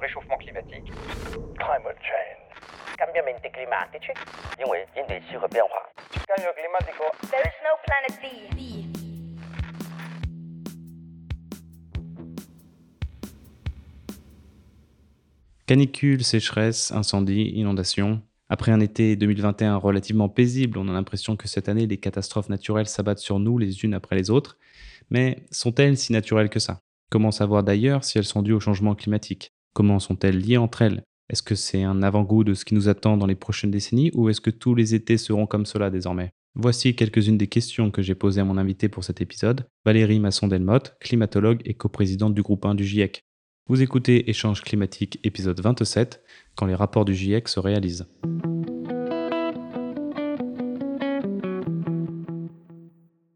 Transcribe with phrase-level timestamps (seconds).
[0.00, 0.90] réchauffement climatique,
[1.58, 2.40] climate change,
[2.98, 4.12] cambiamenti climatici,
[4.58, 4.86] 因为
[6.30, 8.24] cambio climático, there is no planet B.
[8.54, 8.86] B.
[15.66, 18.22] Canicule, sécheresse, incendie, inondation.
[18.48, 22.88] Après un été 2021 relativement paisible, on a l'impression que cette année, les catastrophes naturelles
[22.88, 24.56] s'abattent sur nous les unes après les autres.
[25.10, 26.80] Mais sont-elles si naturelles que ça?
[27.10, 29.52] Comment savoir d'ailleurs si elles sont dues au changement climatique?
[29.72, 31.02] Comment sont-elles liées entre elles?
[31.28, 34.28] Est-ce que c'est un avant-goût de ce qui nous attend dans les prochaines décennies ou
[34.28, 36.30] est-ce que tous les étés seront comme cela désormais?
[36.56, 40.96] Voici quelques-unes des questions que j'ai posées à mon invité pour cet épisode, Valérie Masson-Delmotte,
[40.98, 43.22] climatologue et coprésidente du groupe 1 du GIEC.
[43.68, 46.20] Vous écoutez Échange climatique épisode 27,
[46.56, 48.08] quand les rapports du GIEC se réalisent.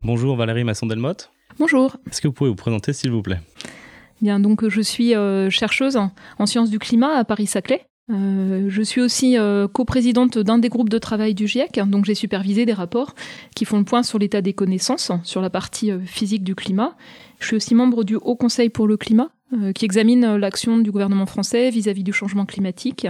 [0.03, 1.31] Bonjour Valérie Masson-Delmotte.
[1.61, 1.97] Bonjour.
[2.11, 3.39] Est-ce que vous pouvez vous présenter s'il vous plaît?
[4.25, 7.87] Donc je suis euh, chercheuse en, en, sciences du climat à Paris-Saclay.
[8.13, 12.15] Euh, je suis aussi euh, coprésidente d'un des groupes de travail du GIEC, donc j'ai
[12.15, 13.15] supervisé des rapports
[13.55, 16.97] qui font le point sur l'état des connaissances sur la partie physique du climat.
[17.41, 19.31] Je suis aussi membre du Haut Conseil pour le climat,
[19.75, 23.07] qui examine l'action du gouvernement français vis-à-vis -vis du changement climatique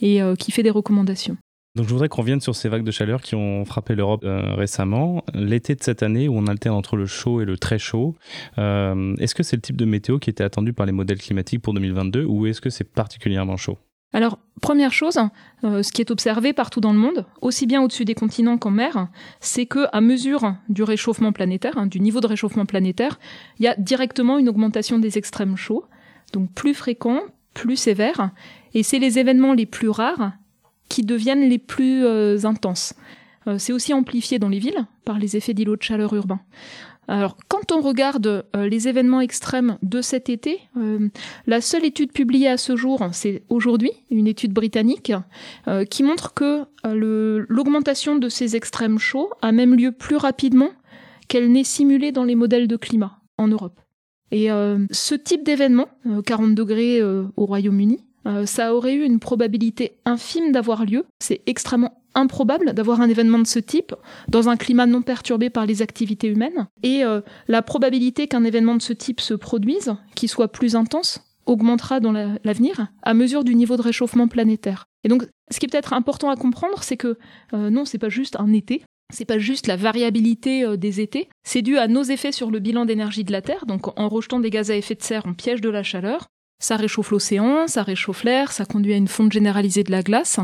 [0.00, 1.36] et qui fait des recommandations.
[1.74, 4.54] Donc je voudrais qu'on revienne sur ces vagues de chaleur qui ont frappé l'Europe euh,
[4.54, 5.22] récemment.
[5.34, 8.16] L'été de cette année où on alterne entre le chaud et le très chaud,
[8.58, 11.62] euh, est-ce que c'est le type de météo qui était attendu par les modèles climatiques
[11.62, 13.78] pour 2022 ou est-ce que c'est particulièrement chaud?
[14.14, 15.18] Alors, première chose,
[15.64, 18.70] euh, ce qui est observé partout dans le monde, aussi bien au-dessus des continents qu'en
[18.70, 19.08] mer,
[19.38, 23.18] c'est que à mesure du réchauffement planétaire, hein, du niveau de réchauffement planétaire,
[23.58, 25.84] il y a directement une augmentation des extrêmes chauds,
[26.32, 27.20] donc plus fréquents,
[27.52, 28.30] plus sévères,
[28.72, 30.32] et c'est les événements les plus rares
[30.88, 32.94] qui deviennent les plus euh, intenses.
[33.46, 36.40] Euh, c'est aussi amplifié dans les villes par les effets d'îlots de chaleur urbains.
[37.10, 40.60] Alors, quand on regarde euh, les événements extrêmes de cet été,
[41.46, 45.12] la seule étude publiée à ce jour, c'est aujourd'hui, une étude britannique,
[45.88, 50.68] qui montre que l'augmentation de ces extrêmes chauds a même lieu plus rapidement
[51.28, 53.80] qu'elle n'est simulée dans les modèles de climat en Europe.
[54.32, 54.48] Et
[54.90, 55.88] ce type d'événement,
[56.26, 58.04] 40 degrés au Royaume-Uni,
[58.46, 61.04] ça aurait eu une probabilité infime d'avoir lieu.
[61.18, 63.94] C'est extrêmement improbable d'avoir un événement de ce type
[64.28, 66.66] dans un climat non perturbé par les activités humaines.
[66.82, 71.20] Et euh, la probabilité qu'un événement de ce type se produise, qui soit plus intense,
[71.46, 74.84] augmentera dans l'avenir la, à mesure du niveau de réchauffement planétaire.
[75.04, 77.16] Et donc, ce qui est peut-être important à comprendre, c'est que
[77.54, 81.28] euh, non, c'est pas juste un été, c'est pas juste la variabilité euh, des étés,
[81.44, 83.64] c'est dû à nos effets sur le bilan d'énergie de la Terre.
[83.64, 86.28] Donc, en rejetant des gaz à effet de serre, on piège de la chaleur.
[86.58, 90.40] Ça réchauffe l'océan, ça réchauffe l'air, ça conduit à une fonte généralisée de la glace.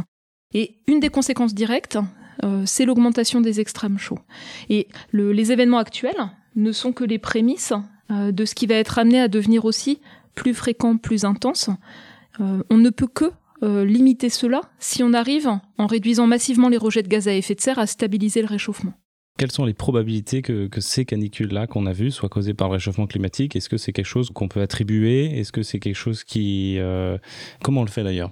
[0.52, 1.98] Et une des conséquences directes,
[2.44, 4.20] euh, c'est l'augmentation des extrêmes chauds.
[4.68, 7.72] Et le, les événements actuels ne sont que les prémices
[8.10, 10.00] euh, de ce qui va être amené à devenir aussi
[10.34, 11.70] plus fréquent, plus intense.
[12.40, 13.30] Euh, on ne peut que
[13.62, 15.48] limiter cela si on arrive,
[15.78, 18.92] en réduisant massivement les rejets de gaz à effet de serre, à stabiliser le réchauffement.
[19.38, 22.74] Quelles sont les probabilités que, que ces canicules-là qu'on a vues soient causées par le
[22.74, 23.56] réchauffement climatique?
[23.56, 25.38] Est-ce que c'est quelque chose qu'on peut attribuer?
[25.38, 26.78] Est-ce que c'est quelque chose qui...
[27.62, 28.30] Comment on le fait d'ailleurs?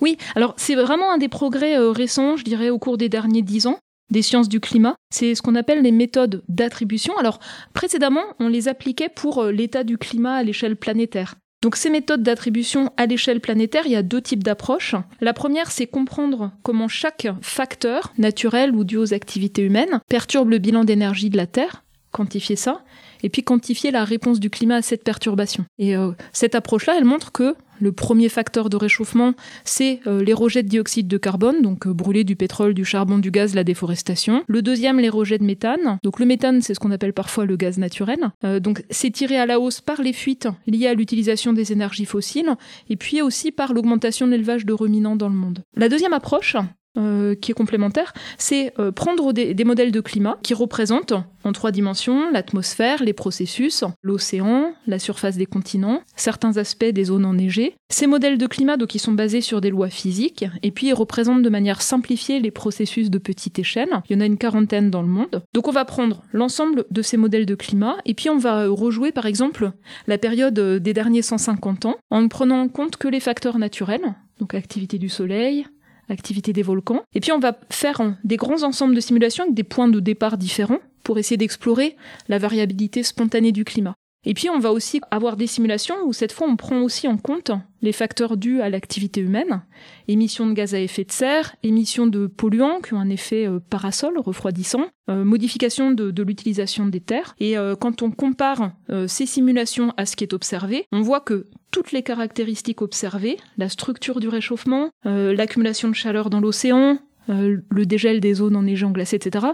[0.00, 3.42] Oui, alors c'est vraiment un des progrès euh, récents, je dirais, au cours des derniers
[3.42, 3.78] dix ans
[4.10, 4.96] des sciences du climat.
[5.10, 7.16] C'est ce qu'on appelle les méthodes d'attribution.
[7.18, 7.38] Alors,
[7.72, 11.36] précédemment, on les appliquait pour euh, l'état du climat à l'échelle planétaire.
[11.62, 14.96] Donc ces méthodes d'attribution à l'échelle planétaire, il y a deux types d'approches.
[15.20, 20.58] La première, c'est comprendre comment chaque facteur, naturel ou dû aux activités humaines, perturbe le
[20.58, 22.82] bilan d'énergie de la Terre, quantifier ça,
[23.22, 25.64] et puis quantifier la réponse du climat à cette perturbation.
[25.78, 29.34] Et euh, cette approche-là, elle montre que le premier facteur de réchauffement,
[29.64, 33.18] c'est euh, les rejets de dioxyde de carbone, donc euh, brûler du pétrole, du charbon,
[33.18, 34.44] du gaz, la déforestation.
[34.46, 35.98] Le deuxième, les rejets de méthane.
[36.04, 38.30] Donc le méthane, c'est ce qu'on appelle parfois le gaz naturel.
[38.44, 42.04] Euh, donc c'est tiré à la hausse par les fuites liées à l'utilisation des énergies
[42.04, 42.54] fossiles,
[42.88, 45.64] et puis aussi par l'augmentation de l'élevage de ruminants dans le monde.
[45.76, 46.56] La deuxième approche,
[46.98, 51.70] euh, qui est complémentaire, c'est euh, prendre des, modèles de climat qui représentent en trois
[51.70, 57.76] dimensions l'atmosphère, les processus, l'océan, la surface des continents, certains aspects des zones enneigées.
[57.88, 61.42] Ces modèles de climat, donc, ils sont basés sur des lois physiques, et puis représentent
[61.42, 63.88] de manière simplifiée les processus de petite échelle.
[64.10, 65.42] Il y en a une quarantaine dans le monde.
[65.54, 69.12] Donc on va prendre l'ensemble de ces modèles de climat, et puis on va rejouer
[69.12, 69.72] par exemple
[70.08, 74.14] la période des derniers 150 ans, en ne prenant en compte que les facteurs naturels,
[74.38, 75.64] donc activité du soleil,
[76.08, 77.02] activité des volcans.
[77.14, 80.36] Et puis on va faire des grands ensembles de simulations avec des points de départ
[80.36, 81.96] différents pour essayer d'explorer
[82.28, 83.94] la variabilité spontanée du climat.
[84.24, 87.16] Et puis on va aussi avoir des simulations où cette fois on prend aussi en
[87.16, 87.50] compte
[87.82, 89.62] les facteurs dus à l'activité humaine,
[90.06, 93.58] émissions de gaz à effet de serre, émissions de polluants qui ont un effet euh,
[93.58, 97.34] parasol refroidissant, euh, modification de, l'utilisation des terres.
[97.40, 98.72] Et euh, quand on compare
[99.08, 103.68] ces simulations à ce qui est observé, on voit que toutes les caractéristiques observées, la
[103.68, 106.98] structure du réchauffement, l'accumulation de chaleur dans l'océan,
[107.30, 109.46] euh, le dégel des zones enneigées, glacées, etc.,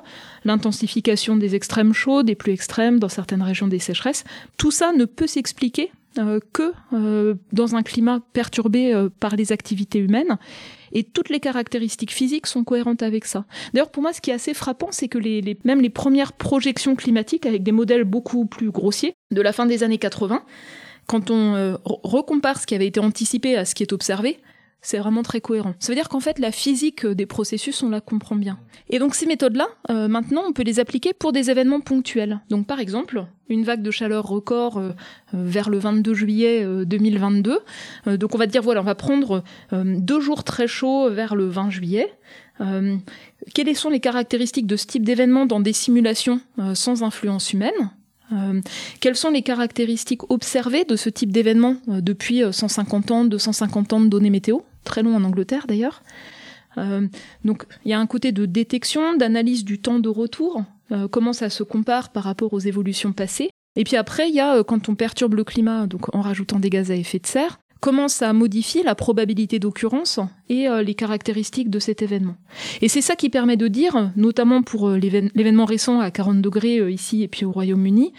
[0.44, 4.24] l'intensification des extrêmes chauds, des pluies extrêmes, dans certaines régions des sécheresses,
[4.56, 9.98] tout ça ne peut s'expliquer euh, que euh, dans un climat perturbé par les activités
[9.98, 10.38] humaines.
[10.92, 13.44] Et toutes les caractéristiques physiques sont cohérentes avec ça.
[13.74, 15.18] D'ailleurs, pour moi, ce qui est assez frappant, c'est que
[15.66, 19.82] même les premières projections climatiques, avec des modèles beaucoup plus grossiers, de la fin des
[19.82, 20.42] années 80,
[21.06, 24.38] quand on re- recompare ce qui avait été anticipé à ce qui est observé,
[24.80, 25.74] c'est vraiment très cohérent.
[25.80, 28.58] Ça veut dire qu'en fait, la physique des processus, on la comprend bien.
[28.90, 32.40] Et donc ces méthodes-là, euh, maintenant, on peut les appliquer pour des événements ponctuels.
[32.48, 34.90] Donc par exemple, une vague de chaleur record euh,
[35.34, 37.58] euh, vers le 22 juillet euh, 2022.
[38.06, 39.42] Euh, donc on va dire, voilà, on va prendre
[39.72, 42.12] euh, deux jours très chauds vers le 20 juillet.
[42.60, 42.96] Euh,
[43.54, 47.90] quelles sont les caractéristiques de ce type d'événement dans des simulations euh, sans influence humaine?
[48.32, 48.60] Euh,
[49.00, 53.92] quelles sont les caractéristiques observées de ce type d'événement euh, depuis euh, 150 ans, 250
[53.92, 54.58] ans de données météo?
[54.84, 56.02] Très long en Angleterre d'ailleurs.
[56.78, 57.06] Euh,
[57.44, 61.32] donc il y a un côté de détection, d'analyse du temps de retour, euh, comment
[61.32, 63.50] ça se compare par rapport aux évolutions passées.
[63.76, 66.58] Et puis après, il y a euh, quand on perturbe le climat, donc en rajoutant
[66.58, 70.94] des gaz à effet de serre, comment ça modifie la probabilité d'occurrence et euh, les
[70.94, 72.36] caractéristiques de cet événement.
[72.82, 76.78] Et c'est ça qui permet de dire, notamment pour euh, l'événement récent à 40 degrés
[76.78, 78.12] euh, ici et puis au Royaume-Uni,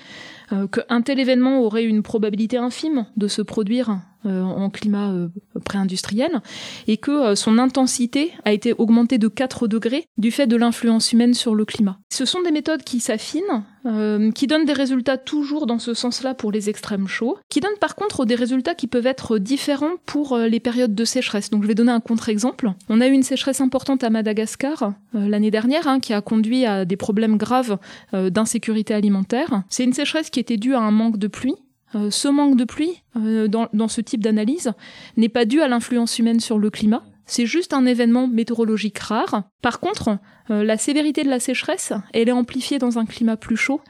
[0.71, 5.30] qu'un tel événement aurait une probabilité infime de se produire en climat euh,
[5.63, 6.42] pré-industriel
[6.88, 11.13] et que euh, son intensité a été augmentée de 4 degrés du fait de l'influence
[11.13, 12.00] humaine sur le climat.
[12.10, 16.33] Ce sont des méthodes qui s'affinent, euh, qui donnent des résultats toujours dans ce sens-là
[16.33, 20.33] pour les extrêmes chauds, qui donnent par contre des résultats qui peuvent être différents pour
[20.33, 21.50] euh, les périodes de sécheresse.
[21.50, 22.74] Donc je vais donner un contre-exemple.
[22.89, 26.66] On a eu une sécheresse importante à Madagascar euh, l'année dernière hein, qui a conduit
[26.66, 27.77] à des problèmes graves
[28.13, 29.63] euh, d'insécurité alimentaire.
[29.69, 31.56] C'est une sécheresse qui était due à un manque de pluie.
[31.95, 34.71] Euh, ce manque de pluie, euh, dans, ce type d'analyse,
[35.18, 37.03] n'est pas dû à l'influence humaine sur le climat.
[37.25, 39.44] C'est juste un événement météorologique rare.
[39.62, 40.18] Par contre,
[40.50, 43.81] euh, la sévérité de la sécheresse, elle est amplifiée dans un climat plus chaud,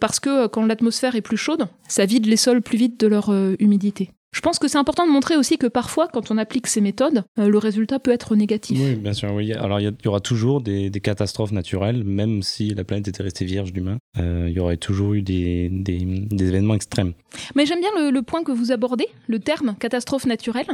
[0.00, 3.30] parce que quand l'atmosphère est plus chaude, ça vide les sols plus vite de leur
[3.60, 4.10] humidité.
[4.36, 7.24] Je pense que c'est important de montrer aussi que parfois, quand on applique ces méthodes,
[7.38, 8.78] euh, le résultat peut être négatif.
[8.78, 9.32] Oui, bien sûr.
[9.32, 9.50] Oui.
[9.54, 13.46] Alors, il y, aura toujours des, des catastrophes naturelles, même si la planète était restée
[13.46, 13.96] vierge d'humains.
[14.18, 17.14] Euh, il y aurait toujours eu des, des- des événements extrêmes.
[17.54, 20.66] Mais j'aime bien le, le point que vous abordez, le terme catastrophe naturelle,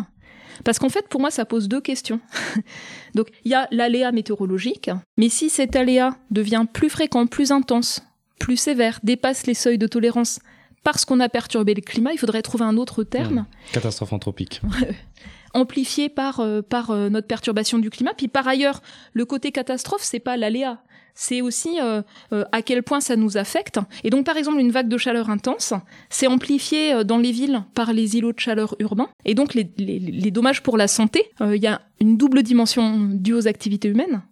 [0.65, 2.19] parce qu'en fait, pour moi, ça pose deux questions.
[3.15, 8.03] Donc, il y a l'aléa météorologique, mais si cet aléa devient plus fréquent, plus intense,
[8.41, 10.41] plus sévère, dépasse les seuils de tolérance
[10.85, 14.61] parce qu'on a perturbé le climat, il faudrait trouver un autre terme, Catastrophe anthropique.
[15.55, 18.13] amplifié par, euh, par euh, notre perturbation du climat.
[18.17, 18.81] Puis par ailleurs,
[19.13, 20.83] le côté catastrophe, c'est pas l'aléa.
[21.15, 22.01] C'est aussi euh,
[22.53, 23.79] à quel point ça nous affecte.
[24.03, 25.75] Et donc, par exemple, une vague de chaleur intense,
[26.09, 29.11] c'est amplifié dans les villes par les îlots de chaleur urbains.
[29.27, 32.97] Et donc, les, les- les dommages pour la santé, il y a une double dimension
[33.13, 34.23] due aux activités humaines.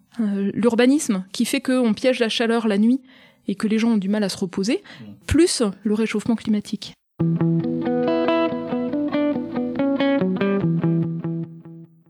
[0.53, 2.99] L'urbanisme, qui fait qu'on piège la chaleur la nuit
[3.47, 4.83] et que les gens ont du mal à se reposer,
[5.27, 6.93] plus le réchauffement climatique.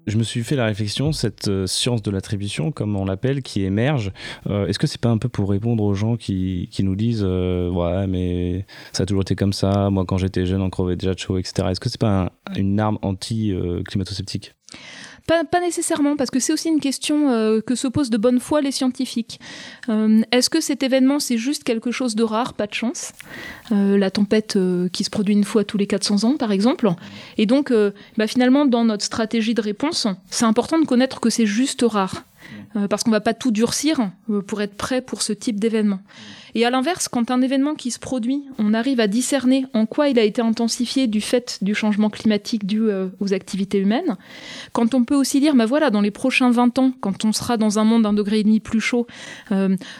[0.07, 3.61] Je me suis fait la réflexion, cette euh, science de l'attribution, comme on l'appelle, qui
[3.63, 4.11] émerge,
[4.49, 7.23] euh, est-ce que c'est pas un peu pour répondre aux gens qui, qui nous disent
[7.25, 10.95] euh, Ouais, mais ça a toujours été comme ça, moi quand j'étais jeune, on crevait
[10.97, 11.69] déjà de chaud, etc.
[11.71, 14.53] Est-ce que c'est pas un- une arme anti-climato-sceptique
[15.27, 18.59] Pas, nécessairement, parce que c'est aussi une question euh, que se posent de bonne foi
[18.61, 19.39] les scientifiques.
[19.87, 23.13] Euh, Est-ce que cet événement, c'est juste quelque chose de rare, pas de chance
[23.71, 24.57] Euh, La tempête
[24.91, 26.89] qui se produit une fois tous les 400 ans, par exemple.
[27.37, 27.71] Et donc,
[28.17, 32.23] bah, finalement, dans notre stratégie de réponse, c'est important de connaître que c'est juste rare.
[32.77, 33.99] Euh, parce qu'on va pas tout durcir
[34.29, 35.99] euh, pour être prêt pour ce type d'événement.
[36.55, 40.07] Et à l'inverse, quand un événement qui se produit, on arrive à discerner en quoi
[40.07, 44.15] il a été intensifié du fait du changement climatique dû euh, aux activités humaines,
[44.71, 47.57] quand on peut aussi dire, bah voilà, dans les prochains 20 ans, quand on sera
[47.57, 49.05] dans un monde d'un degré et demi plus chaud,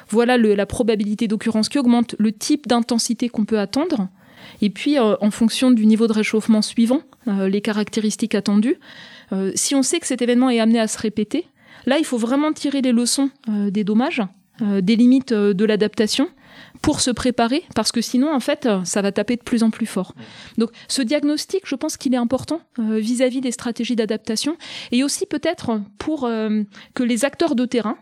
[0.10, 4.08] voilà la probabilité d'occurrence qui augmente, le type d'intensité qu'on peut attendre,
[4.62, 8.78] et puis en fonction du niveau de réchauffement suivant, les caractéristiques attendues,
[9.56, 11.46] si on sait que cet événement est amené à se répéter,
[11.86, 14.22] là il faut vraiment tirer les leçons euh, des dommages,
[14.62, 16.28] euh, des limites euh, de l'adaptation
[16.82, 19.86] pour se préparer, parce que sinon, en fait, ça va taper de plus en plus
[19.86, 20.16] fort.
[20.58, 24.58] Donc, ce diagnostic, je pense qu'il est important vis-à-vis des stratégies d'adaptation,
[24.92, 27.98] et aussi peut-être pour que les acteurs de terrain,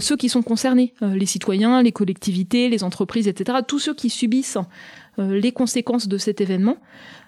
[0.00, 4.58] ceux qui sont concernés, les citoyens, les collectivités, les entreprises, etc., tous ceux qui subissent
[5.16, 6.76] les conséquences de cet événement,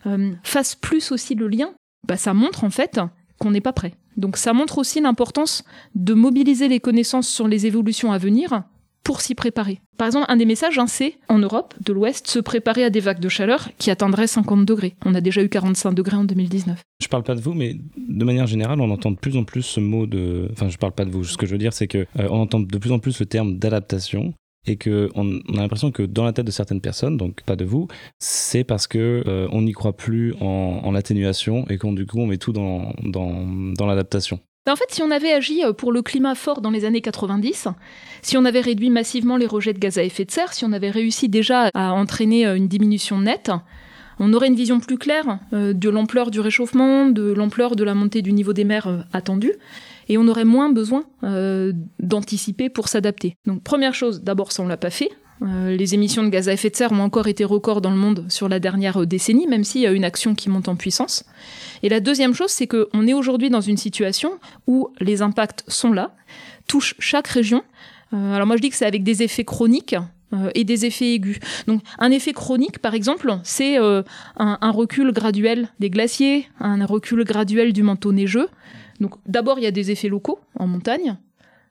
[0.07, 1.71] euh, fasse plus aussi le lien,
[2.07, 3.01] bah, ça montre en fait
[3.39, 3.95] qu'on n'est pas prêt.
[4.17, 8.63] Donc ça montre aussi l'importance de mobiliser les connaissances sur les évolutions à venir
[9.07, 9.81] pour s'y préparer.
[9.99, 12.99] Par exemple, un des messages, hein, c'est en Europe de l'Ouest se préparer à des
[12.99, 14.97] vagues de chaleur qui atteindraient 50 degrés.
[15.05, 16.81] On a déjà eu 45 degrés en 2019.
[17.01, 19.63] Je parle pas de vous, mais de manière générale, on entend de plus en plus
[19.63, 20.49] ce mot de.
[20.51, 21.23] Enfin, je parle pas de vous.
[21.23, 23.27] Ce que je veux dire, c'est que euh, on entend de plus en plus le
[23.27, 24.35] terme d'adaptation
[24.67, 27.65] et que on, a l'impression que dans la tête de certaines personnes, donc pas de
[27.65, 32.07] vous, c'est parce que euh, on n'y croit plus en, en l'atténuation et qu'on du
[32.07, 34.41] coup on met tout dans dans, l'adaptation.
[34.65, 37.01] Ben, en fait, si on avait agi euh, pour le climat fort dans les années
[37.01, 37.69] 90,
[38.23, 40.73] si on avait réduit massivement les rejets de gaz à effet de serre, si on
[40.73, 43.53] avait réussi déjà à entraîner euh, une diminution nette,
[44.19, 48.23] on aurait une vision plus claire de l'ampleur du réchauffement, de l'ampleur de la montée
[48.23, 49.53] du niveau des mers attendue,
[50.09, 53.37] et on aurait moins besoin euh, d'anticiper pour s'adapter.
[53.47, 55.11] Donc première chose, d'abord ça on l'a pas fait.
[55.43, 57.97] Euh, les émissions de gaz à effet de serre ont encore été records dans le
[57.97, 60.77] monde sur la dernière euh, décennie, même s'il y a une action qui monte en
[60.77, 61.25] puissance.
[61.83, 65.93] Et la deuxième chose, c'est qu'on est aujourd'hui dans une situation où les impacts sont
[65.93, 66.15] là,
[66.67, 67.63] touchent chaque région.
[68.13, 69.97] Alors moi je dis que c'est avec des effets chroniques
[70.55, 71.39] et des effets aigus.
[71.67, 77.73] Donc un effet chronique, par exemple, c'est un recul graduel des glaciers, un recul graduel
[77.73, 78.49] du manteau neigeux.
[79.01, 81.17] Donc d'abord il y a des effets locaux en montagne.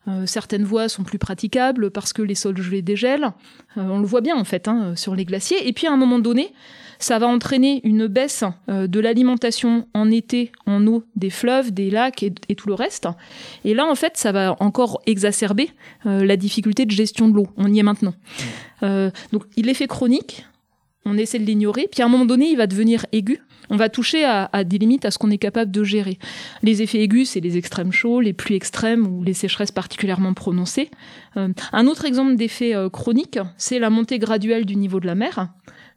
[0.07, 3.31] Euh, certaines voies sont plus praticables parce que les sols gelés dégèlent.
[3.77, 5.67] Euh, on le voit bien en fait hein, sur les glaciers.
[5.67, 6.53] Et puis à un moment donné,
[6.99, 11.89] ça va entraîner une baisse euh, de l'alimentation en été en eau des fleuves, des
[11.89, 13.07] lacs et, tout le reste.
[13.63, 15.71] Et là, en fait, ça va encore exacerber
[16.05, 17.47] la difficulté de gestion de l'eau.
[17.57, 18.13] On y est maintenant.
[18.81, 20.45] Donc, l'effet chronique,
[21.05, 23.41] on essaie de l'ignorer, puis à un moment donné, il va devenir aigu.
[23.69, 26.19] On va toucher à, des limites à ce qu'on est capable de gérer.
[26.61, 30.89] Les effets aigus, c'est les extrêmes chauds, les pluies extrêmes ou les sécheresses particulièrement prononcées.
[31.37, 35.15] Euh, un autre exemple d'effet euh, chronique, c'est la montée graduelle du niveau de la
[35.15, 35.49] mer,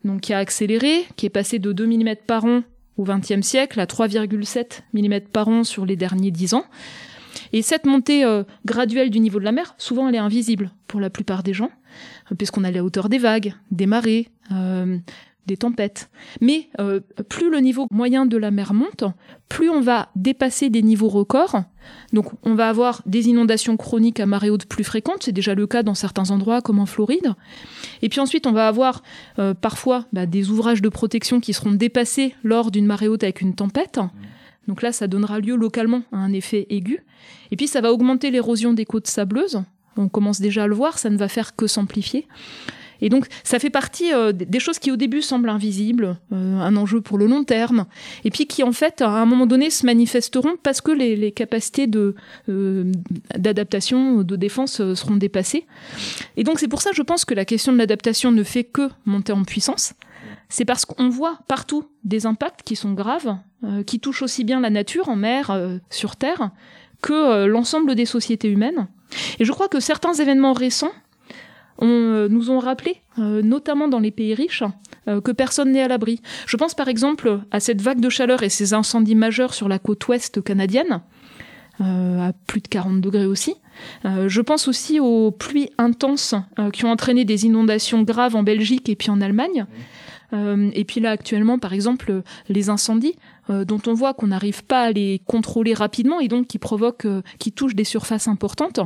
[0.04, 2.62] donc qui a accéléré, qui est passé de 2 mm par an
[2.96, 6.64] au XXe siècle à 3,7 mm par an sur les derniers 10 ans.
[7.52, 11.00] Et cette montée euh, graduelle du niveau de la mer, souvent elle est invisible pour
[11.00, 11.70] la plupart des gens,
[12.36, 14.28] puisqu'on a la hauteur des vagues, des marées,
[15.48, 16.08] des tempêtes.
[16.40, 19.04] Mais euh, plus le niveau moyen de la mer monte,
[19.48, 21.62] plus on va dépasser des niveaux records.
[22.12, 25.66] Donc on va avoir des inondations chroniques à marée haute plus fréquentes, c'est déjà le
[25.66, 27.34] cas dans certains endroits comme en Floride.
[28.02, 29.02] Et puis ensuite on va avoir
[29.38, 33.40] euh, parfois bah, des ouvrages de protection qui seront dépassés lors d'une marée haute avec
[33.40, 33.98] une tempête.
[34.68, 37.04] Donc là ça donnera lieu localement à un effet aigu.
[37.50, 39.62] Et puis ça va augmenter l'érosion des côtes sableuses.
[39.96, 42.28] On commence déjà à le voir, ça ne va faire que s'amplifier.
[43.00, 46.76] Et donc, ça fait partie euh, des choses qui au début semblent invisibles, euh, un
[46.76, 47.86] enjeu pour le long terme,
[48.24, 51.32] et puis qui en fait, à un moment donné, se manifesteront parce que les, les
[51.32, 52.14] capacités de
[52.48, 52.90] euh,
[53.36, 55.66] d'adaptation, de défense seront dépassées.
[56.36, 58.88] Et donc, c'est pour ça, je pense que la question de l'adaptation ne fait que
[59.04, 59.94] monter en puissance.
[60.48, 63.36] C'est parce qu'on voit partout des impacts qui sont graves,
[63.86, 66.50] qui touchent aussi bien la nature en mer, sur terre,
[67.02, 68.88] que l'ensemble des sociétés humaines.
[69.38, 70.92] Et je crois que certains événements récents
[71.78, 74.64] on, euh, nous ont rappelé, euh, notamment dans les pays riches,
[75.08, 76.20] euh, que personne n'est à l'abri.
[76.46, 79.78] Je pense par exemple à cette vague de chaleur et ces incendies majeurs sur la
[79.78, 81.00] côte ouest canadienne,
[81.80, 83.54] à plus de 40 degrés aussi.
[84.02, 86.34] Je pense aussi aux pluies intenses
[86.72, 89.64] qui ont entraîné des inondations graves en Belgique et puis en Allemagne.
[90.32, 93.16] Euh, et puis là actuellement, par exemple, les incendies
[93.50, 97.06] euh, dont on voit qu'on n'arrive pas à les contrôler rapidement et donc qui provoquent,
[97.06, 98.80] euh, qui touchent des surfaces importantes.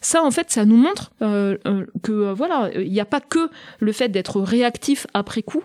[0.00, 3.50] Ça, en fait, ça nous montre euh, euh, que voilà, il n'y a pas que
[3.80, 5.62] le fait d'être réactif après coup.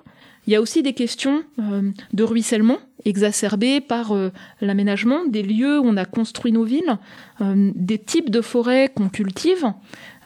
[0.48, 4.32] Il y a aussi des questions de ruissellement exacerbées par euh,
[4.62, 6.98] l'aménagement des lieux où on a construit nos villes,
[7.42, 9.66] euh, des types de forêts qu'on cultive,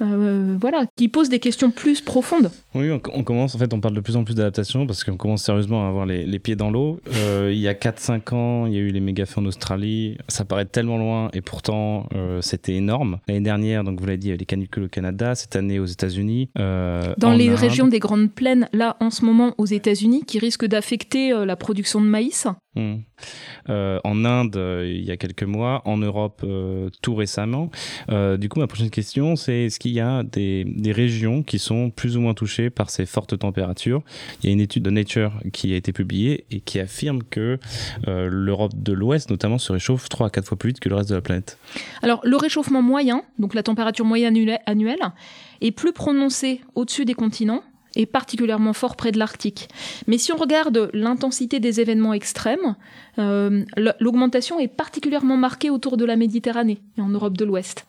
[0.02, 2.52] euh, voilà, qui posent des questions plus profondes.
[2.74, 5.16] Oui, on, on commence, en fait, on parle de plus en plus d'adaptation parce qu'on
[5.16, 7.00] commence sérieusement à avoir les, les pieds dans l'eau.
[7.48, 10.18] Il y a 4-5 ans, il y a eu les méga feux en Australie.
[10.28, 12.10] Ça paraît tellement loin et pourtant,
[12.42, 13.20] c'était énorme.
[13.28, 15.56] L'année dernière, donc vous l'avez dit, il y a eu les canicules au Canada, cette
[15.56, 16.50] année aux États-Unis.
[16.56, 17.56] Dans les Inde.
[17.56, 22.02] régions des Grandes Plaines, là, en ce moment, aux États-Unis, qui risquent d'affecter la production
[22.02, 22.48] de maïs.
[22.76, 22.96] Hmm.
[23.70, 27.70] Euh, en Inde, euh, il y a quelques mois, en Europe, euh, tout récemment.
[28.10, 32.18] Du coup, ma prochaine question, c'est est-ce qu'il y a des, régions qui sont plus
[32.18, 34.02] ou moins touchées par ces fortes températures?
[34.42, 37.58] Il y a une étude de Nature qui a été publiée et qui affirme que
[38.06, 41.10] l'Europe de l'Ouest, notamment, se réchauffe 3 à 4 fois plus vite que le reste
[41.10, 41.58] de la planète.
[42.02, 45.00] Alors, le réchauffement moyen, donc la température moyenne annuelle,
[45.62, 47.64] est plus prononcé au-dessus des continents
[47.96, 49.70] et particulièrement fort près de l'Arctique.
[50.08, 52.76] Mais si on regarde l'intensité des événements extrêmes,
[53.20, 53.64] euh,
[54.00, 57.86] l'augmentation est particulièrement marquée autour de la Méditerranée et en Europe de l'Ouest.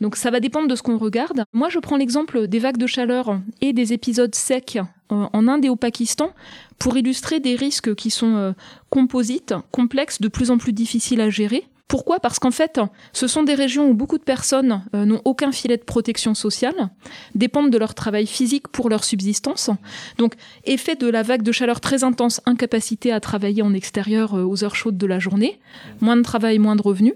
[0.00, 1.44] Donc ça va dépendre de ce qu'on regarde.
[1.52, 4.78] Moi, je prends l'exemple des vagues de chaleur et des épisodes secs
[5.12, 6.32] euh, en Inde et au Pakistan
[6.78, 8.52] pour illustrer des risques qui sont euh,
[8.88, 11.64] composites, complexes, de plus en plus difficiles à gérer.
[11.90, 12.20] Pourquoi?
[12.20, 12.80] Parce qu'en fait,
[13.12, 16.88] ce sont des régions où beaucoup de personnes euh, n'ont aucun filet de protection sociale,
[17.34, 19.70] dépendent de leur travail physique pour leur subsistance.
[20.16, 24.44] Donc, effet de la vague de chaleur très intense, incapacité à travailler en extérieur euh,
[24.44, 25.58] aux heures chaudes de la journée,
[26.00, 27.14] moins de travail, moins de revenus.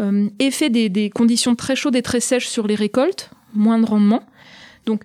[0.00, 4.22] Euh, effet des, conditions très chaudes et très sèches sur les récoltes, moins de rendement.
[4.84, 5.02] Donc,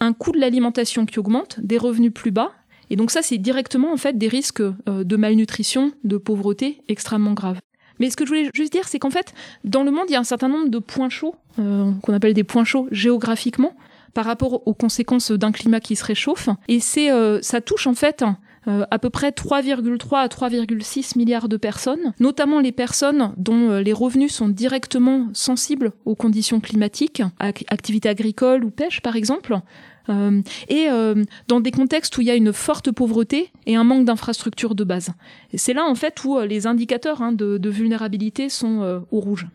[0.00, 2.52] un coût de l'alimentation qui augmente, des revenus plus bas.
[2.88, 7.60] Et donc ça, c'est directement en fait des risques de malnutrition, de pauvreté extrêmement graves.
[8.00, 10.16] Mais ce que je voulais juste dire, c'est qu'en fait, dans le monde, il y
[10.16, 13.76] a un certain nombre de points chauds, euh, qu'on appelle des points chauds géographiquement,
[14.14, 16.48] par rapport aux conséquences d'un climat qui se réchauffe.
[16.66, 18.24] Et c'est, euh, ça touche en fait
[18.66, 23.92] euh, à peu près 3,3 à 3,6 milliards de personnes, notamment les personnes dont les
[23.92, 29.60] revenus sont directement sensibles aux conditions climatiques, activités agricoles ou pêche par exemple,
[30.08, 33.84] euh, et euh, dans des contextes où il y a une forte pauvreté et un
[33.84, 35.10] manque d'infrastructures de base.
[35.54, 39.46] C'est là en fait où euh, les indicateurs hein, de, vulnérabilité sont au rouge.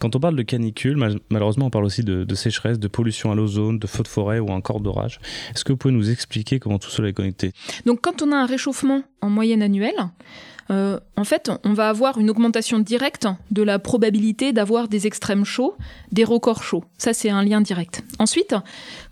[0.00, 0.96] Quand on parle de canicule,
[1.28, 4.48] malheureusement, on parle aussi de, sécheresse, de pollution à l'ozone, de feux de forêt ou
[4.48, 5.20] encore d'orage.
[5.54, 7.52] Est-ce que vous pouvez nous expliquer comment tout cela est connecté?
[7.84, 10.08] Donc, quand on a un réchauffement en moyenne annuelle,
[10.70, 15.44] euh, en fait, on va avoir une augmentation directe de la probabilité d'avoir des extrêmes
[15.44, 15.74] chauds,
[16.12, 16.84] des records chauds.
[16.96, 18.04] Ça, c'est un lien direct.
[18.18, 18.54] Ensuite,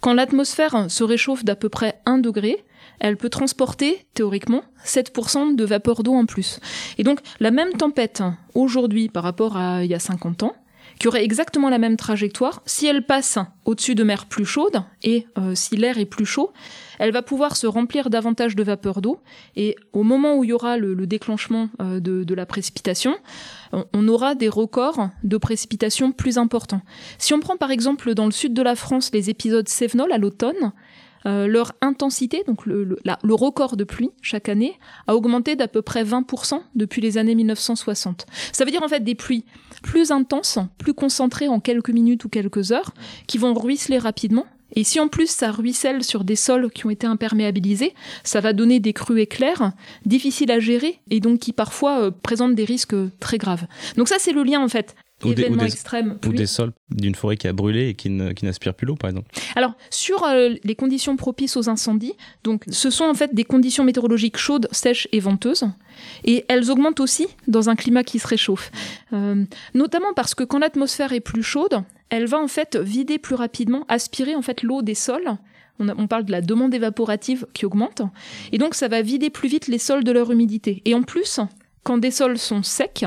[0.00, 2.64] quand l'atmosphère se réchauffe d'à peu près 1 degré,
[3.00, 6.60] elle peut transporter, théoriquement, 7% de vapeur d'eau en plus.
[6.96, 8.22] Et donc, la même tempête,
[8.54, 10.54] aujourd'hui, par rapport à il y a 50 ans,
[10.98, 15.26] qui aurait exactement la même trajectoire, si elle passe au-dessus de mer plus chaude, et
[15.38, 16.52] euh, si l'air est plus chaud,
[16.98, 19.20] elle va pouvoir se remplir davantage de vapeur d'eau,
[19.56, 23.16] et au moment où il y aura le, déclenchement euh, de, la précipitation,
[23.72, 26.82] on, aura des records de précipitation plus importants.
[27.18, 30.18] Si on prend par exemple dans le sud de la France les épisodes Sévenol à
[30.18, 30.72] l'automne,
[31.26, 32.96] euh, leur intensité, donc le,
[33.28, 38.26] record de pluie chaque année, a augmenté d'à peu près 20% depuis les années 1960.
[38.52, 39.44] Ça veut dire en fait des pluies
[39.82, 42.92] plus intenses, plus concentrées en quelques minutes ou quelques heures,
[43.26, 44.46] qui vont ruisseler rapidement.
[44.76, 48.52] Et si en plus ça ruisselle sur des sols qui ont été imperméabilisés, ça va
[48.52, 49.72] donner des crues éclairs,
[50.04, 53.66] difficiles à gérer et donc qui parfois euh, présentent des risques très graves.
[53.96, 54.94] Donc ça c'est le lien en fait
[55.24, 58.94] ou des, ou des, sols d'une forêt qui a brûlé et qui, n'aspire plus l'eau,
[58.94, 59.28] par exemple.
[59.56, 62.14] Alors, sur euh, les conditions propices aux incendies,
[62.44, 65.64] donc, ce sont en fait des conditions météorologiques chaudes, sèches et venteuses.
[66.24, 68.70] Et elles augmentent aussi dans un climat qui se réchauffe.
[69.12, 73.34] Euh, notamment parce que quand l'atmosphère est plus chaude, elle va en fait vider plus
[73.34, 75.36] rapidement, aspirer en fait l'eau des sols.
[75.80, 78.02] On, on, parle de la demande évaporative qui augmente.
[78.52, 80.82] Et donc, ça va vider plus vite les sols de leur humidité.
[80.84, 81.40] Et en plus,
[81.82, 83.04] quand des sols sont secs,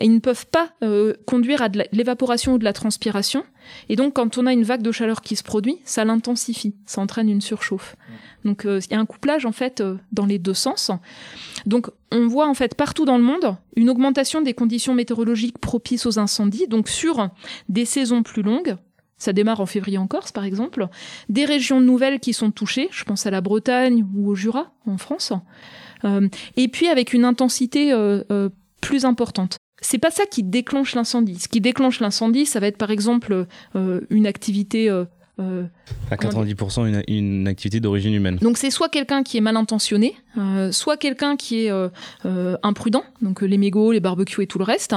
[0.00, 3.44] et ils ne peuvent pas euh, conduire à de l'évaporation ou de la transpiration.
[3.88, 7.02] Et donc, quand on a une vague de chaleur qui se produit, ça l'intensifie, ça
[7.02, 7.96] entraîne une surchauffe.
[8.44, 10.90] Donc, euh, il y a un couplage en fait euh, dans les deux sens.
[11.66, 16.06] Donc, on voit en fait partout dans le monde une augmentation des conditions météorologiques propices
[16.06, 17.28] aux incendies, donc sur
[17.68, 18.76] des saisons plus longues,
[19.18, 20.88] ça démarre en février en Corse, par exemple.
[21.28, 24.96] Des régions nouvelles qui sont touchées, je pense à la Bretagne ou au Jura, en
[24.96, 25.34] France.
[26.56, 27.92] et puis avec une intensité
[28.80, 29.58] plus importante
[29.90, 31.40] c'est pas ça qui déclenche l'incendie.
[31.40, 34.88] Ce qui déclenche l'incendie, ça va être par exemple euh, une activité.
[34.88, 35.04] Euh,
[35.40, 35.64] euh,
[36.12, 38.36] à 90% une, activité d'origine humaine.
[38.36, 40.14] Donc c'est soit quelqu'un qui est mal intentionné,
[40.70, 41.72] soit quelqu'un qui est
[42.62, 44.94] imprudent, donc les mégots, les barbecues et tout le reste.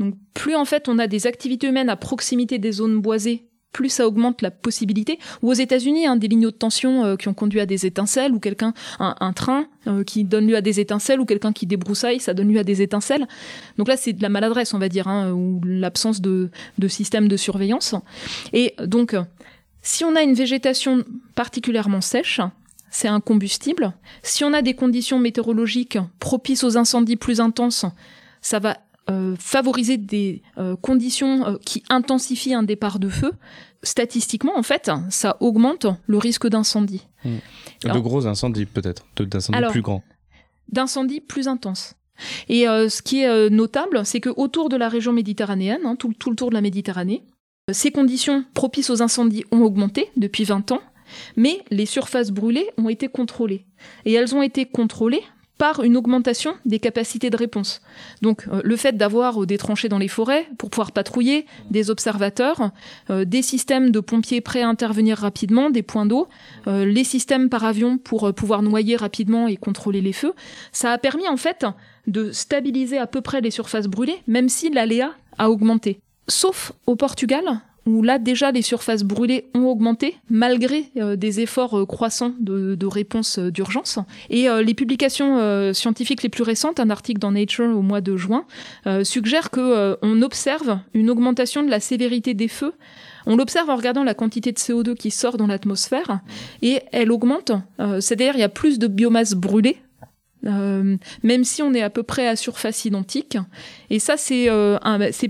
[0.00, 3.88] Donc plus en fait on a des activités humaines à proximité des zones boisées plus
[3.88, 5.18] ça augmente la possibilité.
[5.42, 8.32] Ou aux États-Unis, hein, des lignes de tension euh, qui ont conduit à des étincelles,
[8.32, 12.20] ou quelqu'un, un, train euh, qui donne lieu à des étincelles, ou quelqu'un qui débroussaille,
[12.20, 13.26] ça donne lieu à des étincelles.
[13.78, 17.28] Donc là, c'est de la maladresse, on va dire, hein, ou l'absence de, de système
[17.28, 17.94] de surveillance.
[18.52, 19.16] Et donc,
[19.82, 21.04] si on a une végétation
[21.34, 22.40] particulièrement sèche,
[22.90, 23.92] c'est un combustible.
[24.22, 27.86] Si on a des conditions météorologiques propices aux incendies plus intenses,
[28.42, 28.76] ça va
[29.10, 33.32] euh, favoriser des euh, conditions euh, qui intensifient un départ de feu,
[33.82, 37.08] statistiquement, en fait, ça augmente le risque d'incendie.
[37.24, 37.38] Hmm.
[37.82, 40.04] de gros incendies, peut-être, d'incendies plus grands.
[40.68, 41.94] D'incendies plus intenses.
[42.48, 46.30] Et ce qui est notable, c'est que autour de la région méditerranéenne, hein, tout, tout,
[46.30, 47.24] le tour de la Méditerranée,
[47.72, 50.82] ces conditions propices aux incendies ont augmenté depuis 20 ans,
[51.36, 53.66] mais les surfaces brûlées ont été contrôlées.
[54.04, 55.24] Et elles ont été contrôlées
[55.62, 57.82] par une augmentation des capacités de réponse.
[58.20, 62.72] Donc euh, le fait d'avoir des tranchées dans les forêts pour pouvoir patrouiller, des observateurs,
[63.10, 66.26] euh, des systèmes de pompiers prêts à intervenir rapidement, des points d'eau,
[66.66, 70.32] euh, les systèmes par avion pour pouvoir noyer rapidement et contrôler les feux,
[70.72, 71.64] ça a permis en fait
[72.08, 76.00] de stabiliser à peu près les surfaces brûlées, même si l'aléa a augmenté.
[76.26, 81.78] Sauf au Portugal, où là déjà les surfaces brûlées ont augmenté malgré euh, des efforts
[81.78, 83.98] euh, croissants de, réponse euh, d'urgence.
[84.30, 88.44] Et les publications scientifiques les plus récentes, un article dans Nature au mois de juin,
[89.02, 92.72] suggère que euh, on observe une augmentation de la sévérité des feux.
[93.26, 96.20] On l'observe en regardant la quantité de CO2 qui sort dans l'atmosphère
[96.60, 97.52] et elle augmente.
[97.78, 99.76] C'est-à-dire il y a plus de biomasse brûlée
[100.46, 103.36] euh, même si on est à peu près à surface identique.
[103.90, 104.78] Et ça, c'est euh,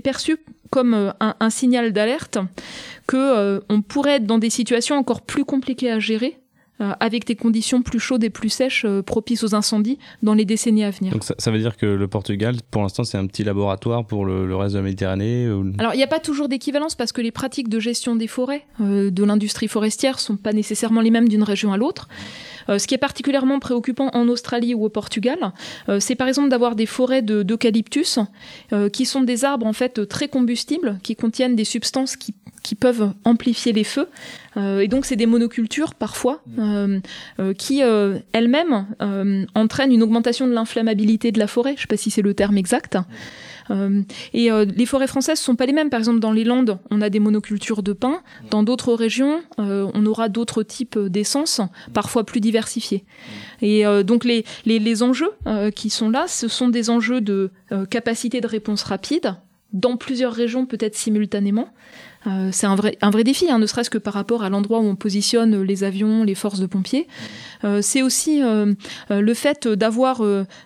[0.03, 0.37] perçu
[0.69, 2.37] comme euh, un, un signal d'alerte
[3.07, 6.37] que on pourrait être dans des situations encore plus compliquées à gérer.
[6.99, 10.89] avec des conditions plus chaudes et plus sèches propices aux incendies dans les décennies à
[10.89, 11.13] venir.
[11.13, 14.25] Donc ça, ça veut dire que le Portugal, pour l'instant, c'est un petit laboratoire pour
[14.25, 17.11] le, le reste de la Méditerranée ou- Alors, il n'y a pas toujours d'équivalence parce
[17.13, 21.29] que les pratiques de gestion des forêts de l'industrie forestière sont pas nécessairement les mêmes
[21.29, 22.07] d'une région à l'autre.
[22.69, 25.37] Euh, ce qui est particulièrement préoccupant en Australie ou au Portugal,
[25.89, 28.19] euh, c'est par exemple d'avoir des forêts de- d'eucalyptus
[28.71, 32.75] euh, qui sont des arbres en fait très combustibles, qui contiennent des substances qui, qui
[32.75, 34.07] peuvent amplifier les feux.
[34.55, 36.99] Et donc, c'est des monocultures parfois euh,
[37.57, 38.85] qui elles-mêmes
[39.55, 41.71] entraînent une augmentation de l'inflammabilité de la forêt.
[41.71, 42.97] Je ne sais pas si c'est le terme exact.
[43.71, 44.01] Euh,
[44.33, 45.89] et euh, les forêts françaises sont pas les mêmes.
[45.89, 48.21] Par exemple, dans les Landes, on a des monocultures de pins.
[48.49, 51.61] Dans d'autres régions, euh, on aura d'autres types d'essences,
[51.93, 53.03] parfois plus diversifiés.
[53.61, 55.31] Et donc les, les, les enjeux
[55.75, 57.51] qui sont là, ce sont des enjeux de
[57.89, 59.35] capacité de réponse rapide
[59.71, 61.69] dans plusieurs régions, peut-être simultanément.
[62.51, 64.85] C'est un vrai, un vrai défi, hein, ne serait-ce que par rapport à l'endroit où
[64.85, 67.07] on positionne les avions, les forces de pompiers.
[67.81, 70.21] C'est aussi le fait d'avoir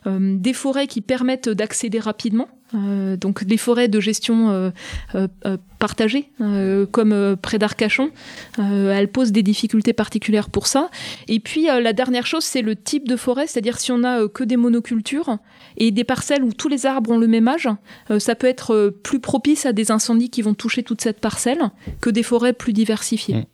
[0.05, 2.47] des forêts qui permettent d'accéder rapidement.
[2.75, 4.71] Euh, donc des forêts de gestion euh,
[5.15, 8.09] euh, euh, partagée, euh, comme près d'Arcachon,
[8.57, 10.89] elles posent des difficultés particulières pour ça.
[11.27, 14.27] Et puis la dernière chose, c'est le type de forêt, c'est-à-dire si on a euh,
[14.27, 15.37] que des monocultures
[15.77, 17.69] et des parcelles où tous les arbres ont le même âge,
[18.17, 21.69] ça peut être plus propice à des incendies qui vont toucher toute cette parcelle
[22.01, 23.35] que des forêts plus diversifiées.
[23.35, 23.45] Mm.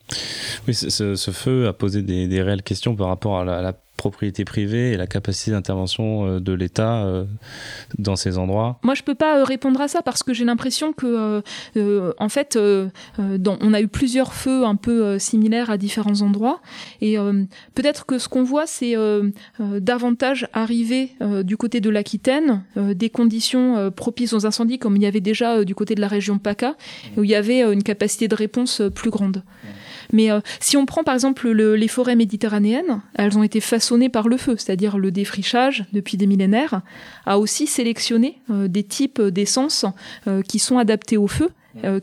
[0.67, 4.97] Oui, ce, feu a posé des, réelles questions par rapport à la propriété privée et
[4.97, 7.23] la capacité d'intervention euh, de l'État euh,
[7.97, 8.79] dans ces endroits.
[8.83, 11.41] Moi, je peux pas euh, répondre à ça parce que j'ai l'impression que,
[11.77, 12.89] euh, en fait, euh,
[13.45, 16.59] dans- on a eu plusieurs feux un peu euh, similaires à différents endroits,
[16.99, 18.95] et euh, peut-être que ce qu'on voit, c'est
[19.79, 24.95] davantage arriver euh, du côté de l'Aquitaine, euh, des conditions euh, propices aux incendies, comme
[24.97, 26.75] il y avait déjà euh, du côté de la région PACA,
[27.17, 29.43] où il y avait euh, une capacité de réponse euh, plus grande.
[30.11, 34.09] Mais euh, si on prend par exemple le- les forêts méditerranéennes, elles ont été façonnées
[34.09, 36.81] par le feu, c'est-à-dire le défrichage depuis des millénaires,
[37.25, 39.85] a aussi sélectionné euh, des types d'essences
[40.27, 41.49] euh, qui sont adaptés au feu,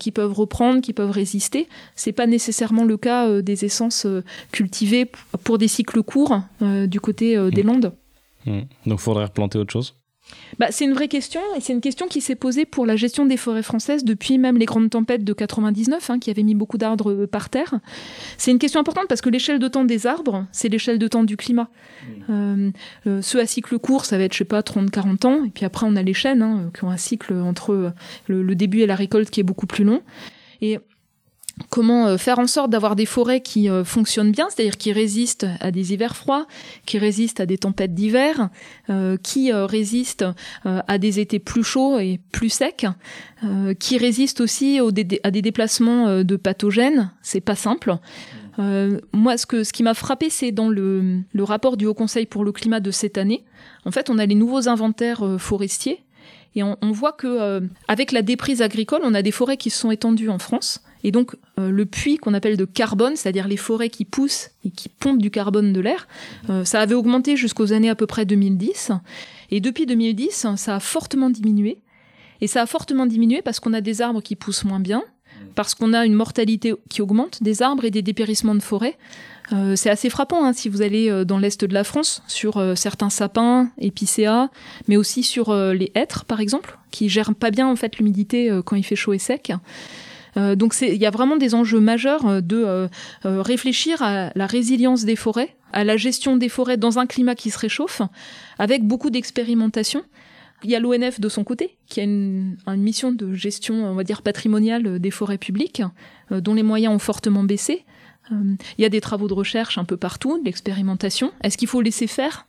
[0.01, 1.69] qui peuvent reprendre, qui peuvent résister.
[1.95, 4.05] C'est pas nécessairement le cas des essences
[4.51, 5.09] cultivées
[5.45, 7.93] pour des cycles courts du côté des Landes.
[8.47, 8.63] Mm.
[8.87, 9.95] Donc, faudrait replanter autre chose?
[10.59, 13.25] Bah, c'est une vraie question, et c'est une question qui s'est posée pour la gestion
[13.25, 16.79] des forêts françaises depuis même les grandes tempêtes de 99, hein, qui avaient mis beaucoup
[16.79, 17.81] d'arbres euh, par terre.
[18.37, 21.25] C'est une question importante parce que l'échelle de temps des arbres, c'est l'échelle de temps
[21.25, 21.69] du climat.
[22.29, 22.71] Euh,
[23.07, 25.65] euh, ceux à cycle court, ça va être, je sais pas, 30-40 ans, et puis
[25.65, 27.91] après on a les chênes, hein, qui ont un cycle entre euh,
[28.27, 30.03] le, le début et la récolte qui est beaucoup plus long.
[30.61, 30.79] Et
[31.69, 35.47] comment euh, faire en sorte d'avoir des forêts qui euh, fonctionnent bien, c'est-à-dire qui résistent
[35.61, 36.47] à des hivers froids,
[36.87, 38.49] qui résistent à des tempêtes d'hiver,
[38.89, 40.25] euh, qui résistent
[40.65, 42.87] à des étés plus chauds et plus secs,
[43.45, 47.13] euh, qui résistent aussi dé- à des déplacements de pathogènes.
[47.23, 47.97] C'est pas simple.
[48.59, 51.95] Euh, moi, ce, que, ce qui m'a frappé, c'est dans le, le rapport du Haut
[51.95, 53.45] Conseil pour le climat de cette année.
[53.85, 56.03] En fait, on a les nouveaux inventaires forestiers
[56.57, 59.79] et on, on voit que avec la déprise agricole, on a des forêts qui se
[59.79, 60.83] sont étendues en France.
[61.05, 64.71] Et donc, euh, le puits qu'on appelle de carbone, c'est-à-dire les forêts qui poussent et
[64.71, 66.09] qui pompent du carbone de l'air,
[66.49, 68.93] euh, ça avait augmenté jusqu'aux années à peu près 2010.
[69.51, 71.79] Et depuis 2010, ça a fortement diminué.
[72.41, 75.03] Et ça a fortement diminué parce qu'on a des arbres qui poussent moins bien,
[75.55, 78.97] parce qu'on a une mortalité qui augmente des arbres et des dépérissements de forêt.
[79.53, 83.11] Euh, c'est assez frappant hein, si vous allez dans l'est de la France, sur certains
[83.11, 84.49] sapins, épicéas,
[84.89, 88.77] mais aussi sur les hêtres, par exemple, qui gèrent pas bien en fait l'humidité quand
[88.77, 89.53] il fait chaud et sec.
[90.37, 92.89] Euh, donc il y a vraiment des enjeux majeurs euh, de euh,
[93.25, 97.51] réfléchir à la résilience des forêts, à la gestion des forêts dans un climat qui
[97.51, 98.03] se réchauffe,
[98.59, 100.05] avec beaucoup d'expérimentation.
[100.63, 104.05] Il y a l'ONF de son côté, qui a une, mission de gestion, on va
[104.05, 105.83] dire, patrimoniale des forêts publiques,
[106.31, 107.87] dont les moyens ont fortement baissé.
[108.31, 111.33] Il y a des travaux de recherche un peu partout, de l'expérimentation.
[111.43, 112.47] Est-ce qu'il faut laisser faire?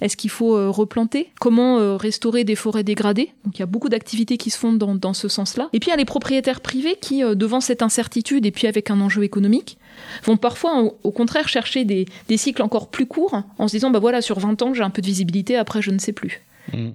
[0.00, 1.30] Est-ce qu'il faut euh, replanter?
[1.40, 3.30] Comment euh, restaurer des forêts dégradées?
[3.44, 5.68] Donc il y a beaucoup d'activités qui se font dans, dans ce sens-là.
[5.72, 8.66] Et puis il y a les propriétaires privés qui, euh, devant cette incertitude et puis
[8.66, 9.78] avec un enjeu économique,
[10.24, 14.00] vont parfois au, contraire chercher des, des cycles encore plus courts en se disant bah
[14.00, 16.42] voilà sur 20 ans j'ai un peu de visibilité après je ne sais plus.
[16.72, 16.90] Mm.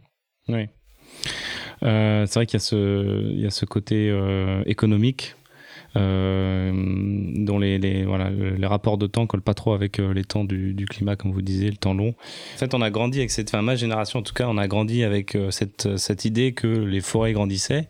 [0.49, 0.67] Oui.
[1.81, 4.13] C'est vrai qu'il y, y a ce côté
[4.65, 5.35] économique.
[5.95, 6.71] Euh,
[7.35, 10.43] dont les, les, voilà, les rapports de temps collent pas trop avec euh, les temps
[10.43, 12.09] du, du, climat, comme vous disiez, le temps long.
[12.09, 14.67] En fait, on a grandi avec cette, enfin, ma génération en tout cas, on a
[14.67, 17.87] grandi avec euh, cette, cette idée que les forêts grandissaient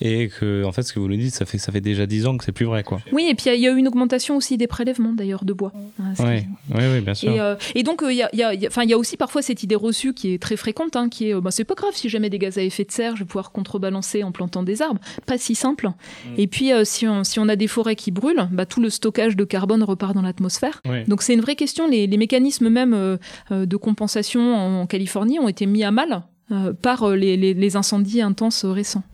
[0.00, 2.26] et que, en fait, ce que vous nous dites, ça fait, ça fait déjà dix
[2.26, 3.00] ans que c'est plus vrai, quoi.
[3.12, 5.72] Oui, et puis il y, a eu une augmentation aussi des prélèvements d'ailleurs de bois.
[6.00, 7.32] Hein, oui, oui, oui, bien sûr.
[7.32, 9.74] Et, euh, et donc, il y, a, y, a, y, a, aussi parfois cette idée
[9.74, 12.38] reçue qui est très fréquente, hein, qui est, bah, c'est pas grave si jamais des
[12.38, 15.00] gaz à effet de serre, je vais pouvoir contrebalancer en plantant des arbres.
[15.26, 15.88] Pas si simple.
[15.88, 16.28] Mm.
[16.38, 19.36] Et puis, si, on, si on a des forêts qui brûlent, bah, tout le stockage
[19.36, 20.80] de carbone repart dans l'atmosphère.
[20.88, 21.04] Oui.
[21.06, 21.88] Donc c'est une vraie question.
[21.88, 23.16] Les, les mécanismes même euh,
[23.50, 26.22] de compensation en, Californie ont été mis à mal
[26.52, 29.04] euh, par les, les, les, incendies intenses récents.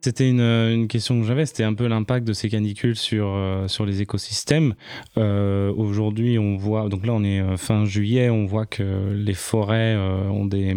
[0.00, 3.66] C'était une, une, question que j'avais, c'était un peu l'impact de ces canicules sur, euh,
[3.66, 4.74] sur les écosystèmes.
[5.16, 9.94] Euh, Aujourd'hui, on voit, donc là on est fin juillet, on voit que les forêts
[9.96, 10.74] euh, ont des,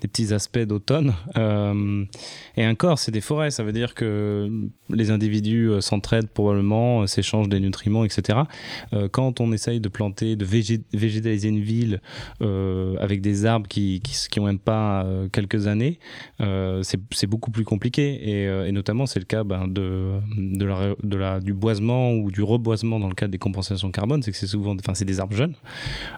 [0.00, 1.14] des, petits aspects d'automne.
[1.36, 2.04] Euh,
[2.56, 4.50] et encore, c'est des forêts, ça veut dire que
[4.90, 8.40] les individus s'entraident probablement, s'échangent des nutriments, etc.
[9.12, 12.00] quand on essaye de planter, de végé végétaliser une ville
[12.40, 15.98] avec des arbres qui, qui, qui ont même pas quelques années,
[16.38, 18.20] c'est beaucoup plus compliqué.
[18.63, 22.30] Et, et notamment c'est le cas ben, de, de, la, de la, du boisement ou
[22.30, 25.20] du reboisement dans le cadre des compensations carbone, c'est que c'est souvent, enfin c'est des
[25.20, 25.54] arbres jeunes.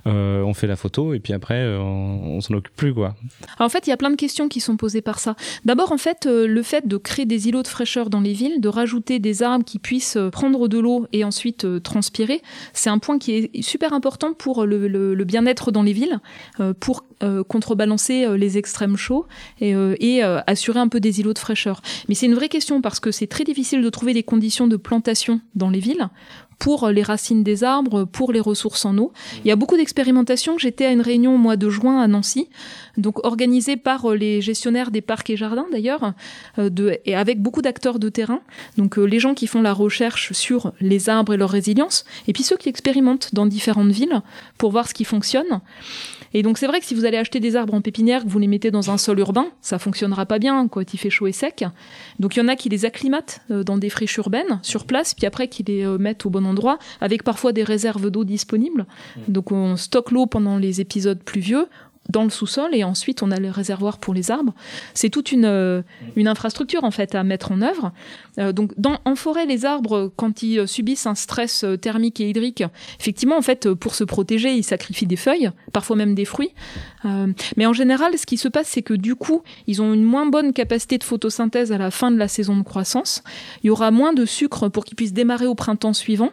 [0.07, 3.15] Euh, on fait la photo et puis après on, on s'en occupe plus quoi.
[3.59, 5.37] Alors, en fait, il y a plein de questions qui sont posées par ça.
[5.65, 8.61] D'abord, en fait, euh, le fait de créer des îlots de fraîcheur dans les villes,
[8.61, 12.99] de rajouter des arbres qui puissent prendre de l'eau et ensuite euh, transpirer, c'est un
[12.99, 16.21] point qui est super important pour le, le, bien-être dans les villes,
[16.61, 17.05] euh, pour
[17.49, 19.25] contrebalancer les extrêmes chauds
[19.63, 21.81] et, et assurer un peu des îlots de fraîcheur.
[22.11, 25.41] Mais c'est vraie question parce que c'est très difficile de trouver des conditions de plantation
[25.55, 26.09] dans les villes
[26.59, 29.13] pour les racines des arbres, pour les ressources en eau.
[29.45, 30.57] Il y a beaucoup d'expérimentations.
[30.57, 32.49] J'étais à une réunion au mois de juin à Nancy,
[32.97, 36.15] donc organisée par les gestionnaires des parcs et jardins d'ailleurs,
[36.57, 38.41] de, et avec beaucoup d'acteurs de terrain.
[38.79, 42.43] Donc les gens qui font la recherche sur les arbres et leur résilience, et puis
[42.43, 44.23] ceux qui expérimentent dans différentes villes
[44.57, 45.61] pour voir ce qui fonctionne.
[46.39, 48.39] Et donc c'est vrai que si vous allez acheter des arbres en pépinière, que vous
[48.39, 51.33] les mettez dans un sol urbain, ça fonctionnera pas bien quand il fait chaud et
[51.33, 51.65] sec.
[52.21, 55.25] Donc il y en a qui les acclimatent dans des friches urbaines sur place, puis
[55.25, 58.85] après qui les mettent au bon endroit, avec parfois des réserves d'eau disponibles.
[59.29, 61.69] Donc on stocke l'eau pendant les épisodes pluvieux
[62.09, 64.55] dans le sous-sol et ensuite on a le réservoir pour les arbres.
[64.95, 65.83] C'est toute une, euh,
[66.17, 67.93] infrastructure en fait à mettre en œuvre.
[68.39, 68.73] Euh, donc
[69.05, 72.65] en forêt, les arbres, quand ils subissent un stress thermique et hydrique,
[72.99, 76.53] effectivement en fait pour se protéger, ils sacrifient des feuilles, parfois même des fruits.
[77.05, 80.03] Euh, mais en général, ce qui se passe, c'est que du coup, ils ont une
[80.03, 83.23] moins bonne capacité de photosynthèse à la fin de la saison de croissance.
[83.63, 86.31] Il y aura moins de sucre pour qu'ils puissent démarrer au printemps suivant.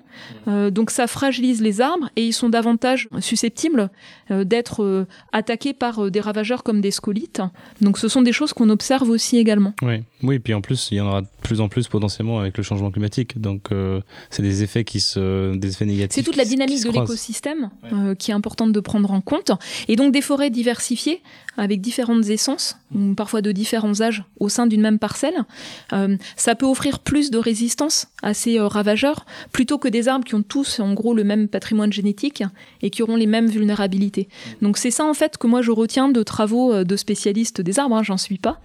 [0.48, 3.90] Euh, donc ça fragilise les arbres et ils sont davantage susceptibles
[4.30, 7.42] d'être attaqués par des ravageurs comme des scolites.
[7.80, 9.74] Donc ce sont des choses qu'on observe aussi également.
[9.82, 10.04] Oui.
[10.24, 12.64] oui, puis en plus, il y en aura de plus en plus potentiellement avec le
[12.64, 13.40] changement climatique.
[13.40, 16.16] Donc euh, c'est des effets qui se, des effets négatifs.
[16.16, 17.90] C'est toute la dynamique de l'écosystème ouais.
[17.94, 19.52] euh, qui est importante de prendre en compte.
[19.88, 21.22] Et donc des forêts diversifiées
[21.56, 25.46] avec différentes essences, ou parfois de différents âges au sein d'une même parcelle,
[25.94, 30.34] euh, ça peut offrir plus de résistance à ces ravageurs plutôt que des arbres qui
[30.34, 32.44] ont tous en gros le même patrimoine génétique
[32.82, 34.28] et qui auront les mêmes vulnérabilités.
[34.62, 37.96] Donc c'est ça en fait que moi je retiens de travaux de spécialistes des arbres,
[37.96, 38.60] hein, j'en suis pas.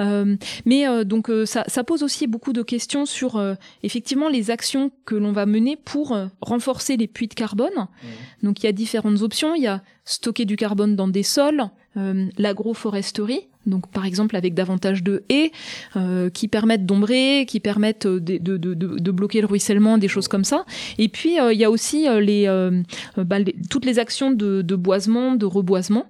[0.00, 3.42] Euh, mais euh, donc euh, ça, ça, pose aussi beaucoup de questions sur
[3.82, 7.74] effectivement les actions que l'on va mener pour renforcer les puits de carbone.
[7.74, 8.06] Mmh.
[8.44, 9.56] Donc il y a différentes options.
[9.56, 15.02] Il y a stocker du carbone dans des sols, l'agroforesterie, donc par exemple avec davantage
[15.02, 15.52] de haies
[15.96, 20.64] euh, qui permettent d'ombrer, qui permettent de, de, bloquer le ruissellement, des choses comme ça.
[20.98, 22.82] Et puis il euh, y a aussi euh,
[23.16, 23.36] bah,
[23.68, 26.06] toutes les actions de, boisement, de reboisement.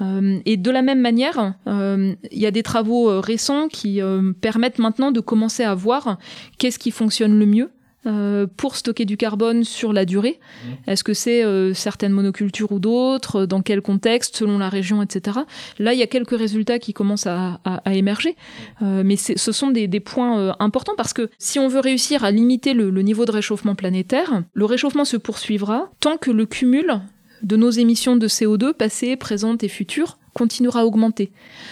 [0.00, 4.00] et de la même manière, il y a des travaux récents qui
[4.40, 6.18] permettent maintenant de commencer à voir
[6.58, 7.70] qu'est-ce qui fonctionne le mieux.
[8.06, 10.90] Euh, pour stocker du carbone sur la durée mmh.
[10.90, 13.46] Est-ce que c'est euh, certaines monocultures ou d'autres?
[13.46, 14.36] Dans quel contexte?
[14.36, 15.38] Selon la région, etc.
[15.78, 18.36] Là, il y a quelques résultats qui commencent à, à, à émerger,
[18.82, 22.30] euh, mais ce sont des, des points importants parce que si on veut réussir à
[22.30, 27.00] limiter le, le niveau de réchauffement planétaire, le réchauffement se poursuivra tant que le cumul
[27.42, 31.30] de nos émissions de CO2 passées, présentes et futures continuera à augmenter.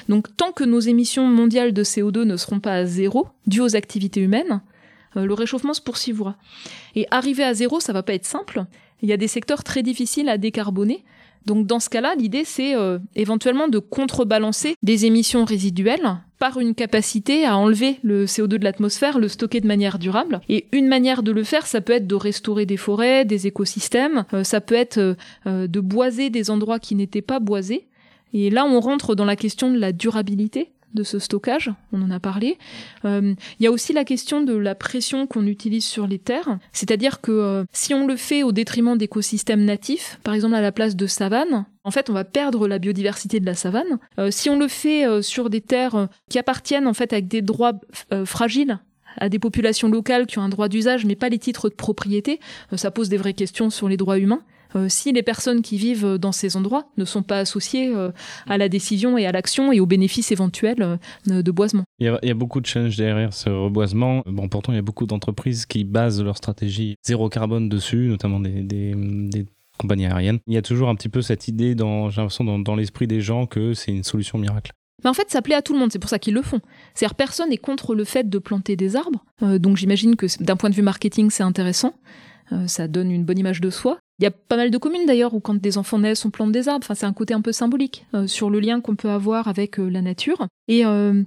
[0.08, 3.76] Donc tant que nos émissions mondiales de CO2 ne seront pas à zéro, dues aux
[3.76, 4.60] activités humaines,
[5.14, 6.36] le réchauffement se poursuivra.
[6.94, 8.64] Et arriver à zéro, ça va pas être simple.
[9.02, 11.04] Il y a des secteurs très difficiles à décarboner.
[11.46, 16.74] Donc dans ce cas-là, l'idée c'est euh, éventuellement de contrebalancer des émissions résiduelles par une
[16.74, 20.40] capacité à enlever le CO2 de l'atmosphère, le stocker de manière durable.
[20.48, 24.24] Et une manière de le faire, ça peut être de restaurer des forêts, des écosystèmes,
[24.34, 27.86] euh, ça peut être euh, de boiser des endroits qui n'étaient pas boisés.
[28.32, 32.10] Et là, on rentre dans la question de la durabilité de ce stockage, on en
[32.10, 32.58] a parlé.
[33.04, 36.58] Euh, il y a aussi la question de la pression qu'on utilise sur les terres,
[36.72, 40.72] c'est-à-dire que euh, si on le fait au détriment d'écosystèmes natifs, par exemple à la
[40.72, 43.98] place de savanes, en fait, on va perdre la biodiversité de la savane.
[44.18, 47.72] Euh, si on le fait sur des terres qui appartiennent en fait avec des droits
[48.24, 48.78] fragiles
[49.16, 52.40] à des populations locales qui ont un droit d'usage mais pas les titres de propriété,
[52.76, 54.42] ça pose des vraies questions sur les droits humains.
[54.76, 58.10] Euh, si les personnes qui vivent dans ces endroits ne sont pas associées euh,
[58.48, 61.84] à la décision et à l'action et aux bénéfices éventuels euh, de boisement.
[61.98, 64.22] Il y, a, il y a beaucoup de challenges derrière ce reboisement.
[64.26, 68.40] Bon, pourtant, il y a beaucoup d'entreprises qui basent leur stratégie zéro carbone dessus, notamment
[68.40, 69.46] des, des, des
[69.78, 70.38] compagnies aériennes.
[70.46, 73.06] Il y a toujours un petit peu cette idée, dans, j'ai l'impression, dans, dans l'esprit
[73.06, 74.72] des gens que c'est une solution miracle.
[75.04, 76.60] Mais en fait, ça plaît à tout le monde, c'est pour ça qu'ils le font.
[76.94, 80.56] C'est-à-dire, personne n'est contre le fait de planter des arbres, euh, donc j'imagine que d'un
[80.56, 81.94] point de vue marketing, c'est intéressant.
[82.52, 83.98] Euh, ça donne une bonne image de soi.
[84.18, 86.52] Il y a pas mal de communes d'ailleurs où quand des enfants naissent, on plante
[86.52, 86.84] des arbres.
[86.84, 89.80] Enfin, c'est un côté un peu symbolique euh, sur le lien qu'on peut avoir avec
[89.80, 90.46] euh, la nature.
[90.68, 91.24] Et euh,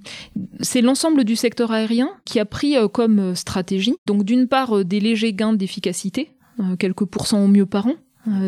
[0.60, 5.32] c'est l'ensemble du secteur aérien qui a pris comme stratégie, donc d'une part des légers
[5.32, 6.30] gains d'efficacité,
[6.78, 7.94] quelques pourcents au mieux par an,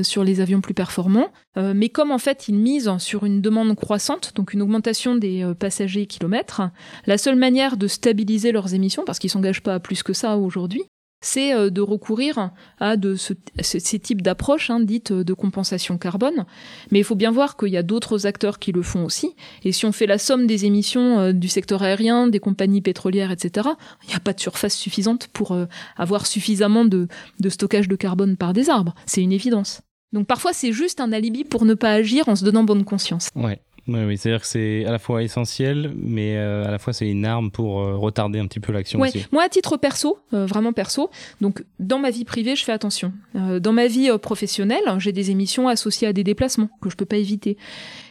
[0.03, 1.31] sur les avions plus performants.
[1.57, 6.07] Mais comme en fait ils misent sur une demande croissante, donc une augmentation des passagers
[6.07, 6.63] kilomètres,
[7.07, 10.39] la seule manière de stabiliser leurs émissions, parce qu'ils s'engagent pas à plus que ça
[10.39, 10.85] aujourd'hui,
[11.21, 15.99] c'est euh, de recourir à de ce- ce- ces types d'approches hein, dites de compensation
[15.99, 16.45] carbone.
[16.91, 19.35] Mais il faut bien voir qu'il y a d'autres acteurs qui le font aussi.
[19.65, 23.31] Et si on fait la somme des émissions euh, du secteur aérien, des compagnies pétrolières,
[23.33, 23.69] etc.,
[24.05, 27.09] il n'y a pas de surface suffisante pour euh, avoir suffisamment de,
[27.41, 28.95] de stockage de carbone par des arbres.
[29.07, 29.81] C'est une évidence.
[30.13, 33.29] Donc parfois c'est juste un alibi pour ne pas agir en se donnant bonne conscience.
[33.35, 33.61] Ouais.
[33.89, 37.25] Oui, c'est-à-dire que c'est à la fois essentiel, mais euh, à la fois c'est une
[37.25, 39.27] arme pour euh, retarder un petit peu l'action Ouais, aussi.
[39.33, 43.13] moi à titre perso, euh, vraiment perso, donc dans ma vie privée, je fais attention.
[43.35, 47.17] Dans ma vie professionnelle, j'ai des émissions associées à des déplacements que je peux pas
[47.17, 47.57] éviter.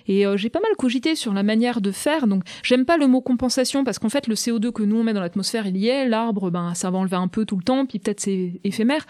[0.07, 2.27] Et j'ai pas mal cogité sur la manière de faire.
[2.27, 5.13] Donc j'aime pas le mot compensation parce qu'en fait le CO2 que nous on met
[5.13, 6.07] dans l'atmosphère, il y est.
[6.07, 9.05] L'arbre, ben ça va enlever un peu tout le temps, puis peut-être c'est éphémère.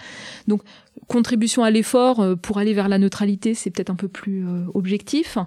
[0.47, 0.62] Donc
[1.07, 4.65] contribution à l'effort euh, pour aller vers la neutralité, c'est peut-être un peu plus euh,
[4.73, 5.38] objectif.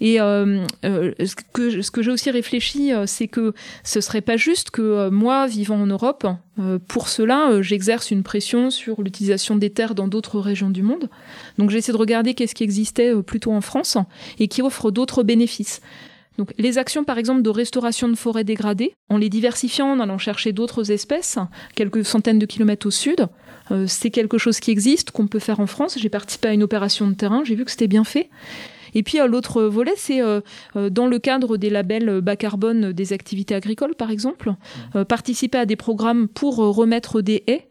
[0.00, 4.70] Et euh, ce que, ce que j'ai aussi réfléchi, c'est que ce serait pas juste
[4.70, 6.26] que moi, vivant en Europe,
[6.88, 11.08] pour cela, j'exerce une pression sur l'utilisation des terres dans d'autres régions du monde.
[11.58, 13.98] Donc j'essaie de regarder qu'est-ce qui existait plutôt en France
[14.38, 15.80] et qui offre d'autres bénéfices.
[16.38, 20.18] Donc les actions par exemple de restauration de forêts dégradées, en les diversifiant, en allant
[20.18, 21.38] chercher d'autres espèces,
[21.74, 23.28] quelques centaines de kilomètres au sud,
[23.70, 25.98] euh, c'est quelque chose qui existe, qu'on peut faire en France.
[25.98, 28.28] J'ai participé à une opération de terrain, j'ai vu que c'était bien fait.
[28.94, 30.40] Et puis euh, l'autre volet, c'est euh,
[30.90, 34.54] dans le cadre des labels bas carbone des activités agricoles, par exemple,
[34.96, 37.68] euh, participer à des programmes pour remettre des haies.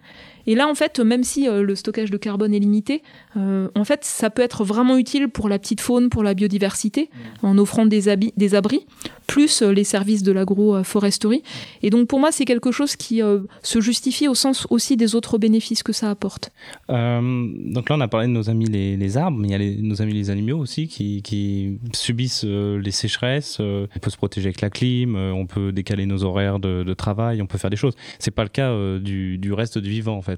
[0.47, 3.01] Et là, en fait, même si euh, le stockage de carbone est limité,
[3.37, 7.09] euh, en fait, ça peut être vraiment utile pour la petite faune, pour la biodiversité,
[7.41, 8.85] en offrant des, habits, des abris,
[9.27, 11.43] plus euh, les services de l'agroforesterie.
[11.81, 15.15] Et donc, pour moi, c'est quelque chose qui euh, se justifie au sens aussi des
[15.15, 16.51] autres bénéfices que ça apporte.
[16.89, 19.55] Euh, donc là, on a parlé de nos amis les, les arbres, mais il y
[19.55, 23.57] a les- nos amis les animaux aussi qui, qui subissent euh, les sécheresses.
[23.59, 26.83] euh, on peut se protéger avec la clim, euh, on peut décaler nos horaires de,
[26.83, 27.93] de travail, on peut faire des choses.
[28.19, 30.32] C'est pas le cas euh, du, du reste du vivant en fait.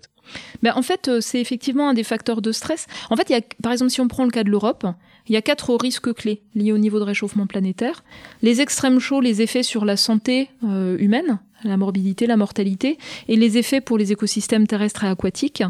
[0.63, 2.87] Ben, en fait, euh, c'est effectivement un des facteurs de stress.
[3.09, 3.31] En fait,
[3.61, 4.85] par exemple, si on prend le cas de l'Europe,
[5.27, 8.03] il y a quatre risques clés liés au niveau de réchauffement planétaire.
[8.41, 13.35] Les extrêmes chauds, les effets sur la santé euh, humaine, la morbidité, la mortalité, et
[13.35, 15.63] les effets pour les écosystèmes terrestres et aquatiques.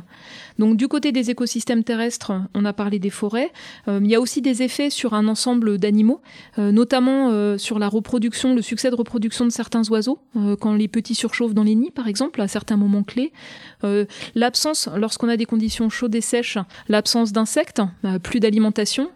[0.59, 3.51] Donc du côté des écosystèmes terrestres, on a parlé des forêts.
[3.87, 6.21] Euh, il y a aussi des effets sur un ensemble d'animaux,
[6.59, 10.19] euh, notamment euh, sur la reproduction, le succès de reproduction de certains oiseaux,
[10.59, 13.31] quand les petits surchauffent dans les nids, par exemple, à certains moments clés.
[14.35, 17.81] L'absence, lorsqu'on a des conditions chaudes et sèches, l'absence d'insectes,
[18.23, 19.09] plus d'alimentation,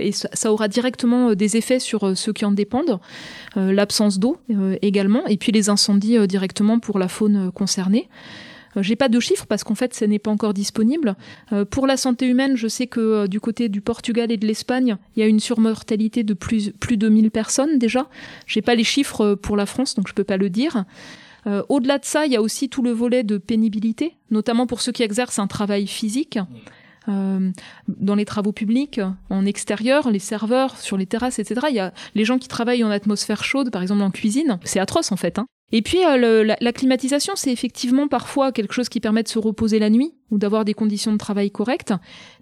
[0.00, 3.00] et ça, aura directement des effets sur ceux qui en dépendent.
[3.56, 4.38] L'absence d'eau
[4.82, 8.08] également, et puis les incendies directement pour la faune concernée.
[8.76, 11.16] Euh, J'ai pas de chiffres parce qu'en fait, ce n'est pas encore disponible.
[11.52, 14.46] Euh, pour la santé humaine, je sais que euh, du côté du Portugal et de
[14.46, 18.08] l'Espagne, il y a une surmortalité de plus, plus de 1000 personnes déjà.
[18.46, 20.84] J'ai pas les chiffres pour la France, donc je peux pas le dire.
[21.68, 24.92] Au-delà de ça, il y a aussi tout le volet de pénibilité, notamment pour ceux
[24.92, 26.38] qui exercent un travail physique.
[27.06, 31.66] Dans les travaux publics, en extérieur, les serveurs, sur les terrasses, etc.
[31.68, 34.58] Il y a les gens qui travaillent en atmosphère chaude, par exemple en cuisine.
[34.64, 35.38] C'est atroce en fait.
[35.38, 35.46] Hein.
[35.72, 39.78] Et puis euh, la climatisation, c'est effectivement parfois quelque chose qui permet de se reposer
[39.78, 41.92] la nuit, ou d'avoir des conditions de travail correctes,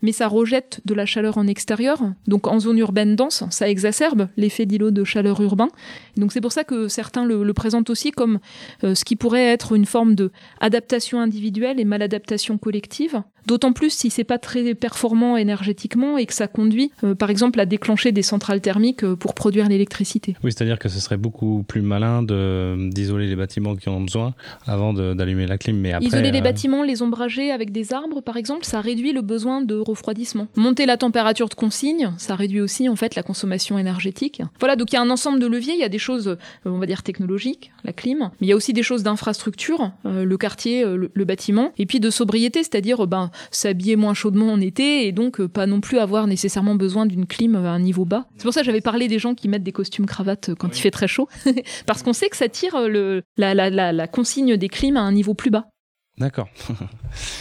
[0.02, 2.00] mais ça rejette de la chaleur en extérieur.
[2.26, 5.68] Donc en zone urbaine dense, ça exacerbe l'effet d'îlot de chaleur urbain.
[6.16, 8.38] Donc c'est pour ça que certains le, le présentent aussi comme
[8.84, 10.30] euh, ce qui pourrait être une forme de
[10.60, 13.22] adaptation individuelle et maladaptation collective.
[13.46, 17.58] D'autant plus si c'est pas très performant énergétiquement et que ça conduit, euh, par exemple,
[17.58, 20.36] à déclencher des centrales thermiques euh, pour produire l'électricité.
[20.44, 24.34] Oui, c'est-à-dire que ce serait beaucoup plus malin d'isoler les bâtiments qui en ont besoin
[24.66, 25.76] avant d'allumer la clim.
[25.76, 29.12] Mais après, Isoler les euh, bâtiments, les ombrager avec des arbres, par exemple, ça réduit
[29.12, 30.46] le besoin de refroidissement.
[30.56, 34.42] Monter la température de consigne, ça réduit aussi en fait la consommation énergétique.
[34.60, 35.74] Voilà, donc il y a un ensemble de leviers.
[35.74, 38.52] Il y a des choses, euh, on va dire technologiques, la clim, mais il y
[38.52, 42.10] a aussi des choses d'infrastructure, euh, le quartier, euh, le, le bâtiment, et puis de
[42.10, 46.26] sobriété, c'est-à-dire ben s'habiller moins chaudement en été et donc euh, pas non plus avoir
[46.26, 48.26] nécessairement besoin d'une clim à un niveau bas.
[48.36, 50.80] C'est pour ça que j'avais parlé des gens qui mettent des costumes cravates quand il
[50.80, 51.28] fait très chaud,
[51.86, 55.00] parce qu'on sait que ça tire le, la, la, la, la consigne des clims à
[55.00, 55.71] un niveau plus bas.
[56.18, 56.48] D'accord.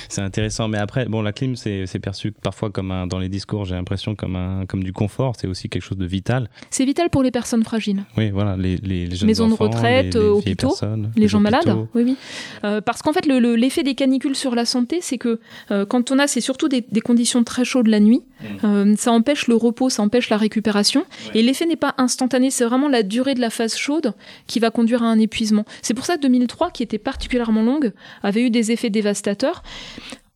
[0.10, 0.68] c'est intéressant.
[0.70, 4.16] Mais après, bon, la clim, c'est perçu parfois comme un, dans les discours, j'ai l'impression,
[4.16, 5.36] comme, un, comme du confort.
[5.38, 6.50] C'est aussi quelque chose de vital.
[6.70, 8.04] C'est vital pour les personnes fragiles.
[8.18, 10.68] Oui, voilà, les, les, les jeunes Maisons de enfants, retraite, les, les euh, vieilles hôpitaux,
[10.70, 12.18] personnes, Les gens malades, oui, oui.
[12.64, 15.40] Euh, parce qu'en fait, le- le- l'effet des canicules sur la santé, c'est que
[15.72, 18.22] euh, quand on a, c'est surtout des, des conditions très chaudes la nuit,
[18.64, 21.06] euh, ça empêche le repos, ça empêche la récupération.
[21.36, 24.14] Et l'effet n'est pas instantané, c'est vraiment la durée de la phase chaude
[24.48, 25.66] qui va conduire à un épuisement.
[25.82, 27.92] C'est pour ça que 2003, qui était particulièrement longue,
[28.24, 29.64] avait eu des effets dévastateurs.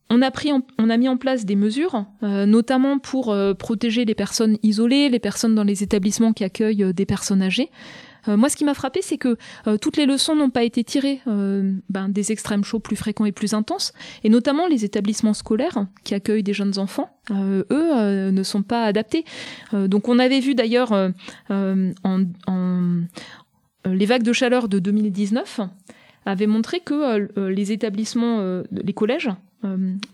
[0.08, 3.54] On a, pris en- on a mis en place des mesures, euh, notamment pour euh,
[3.54, 7.70] protéger les personnes isolées, les personnes dans les établissements qui accueillent euh, des personnes âgées.
[8.28, 9.36] Moi, ce qui m'a frappé, c'est que
[9.80, 13.54] toutes les leçons n'ont pas été tirées ben, des extrêmes chauds plus fréquents et plus
[13.54, 13.92] intenses,
[14.24, 19.24] et notamment les établissements scolaires qui accueillent des jeunes enfants, eux, ne sont pas adaptés.
[19.72, 20.90] Donc, on avait vu d'ailleurs
[21.50, 22.24] en,
[23.84, 25.60] les vagues de chaleur de 2019
[26.26, 29.30] avaient montré que euh, euh, les établissements, euh, les collèges,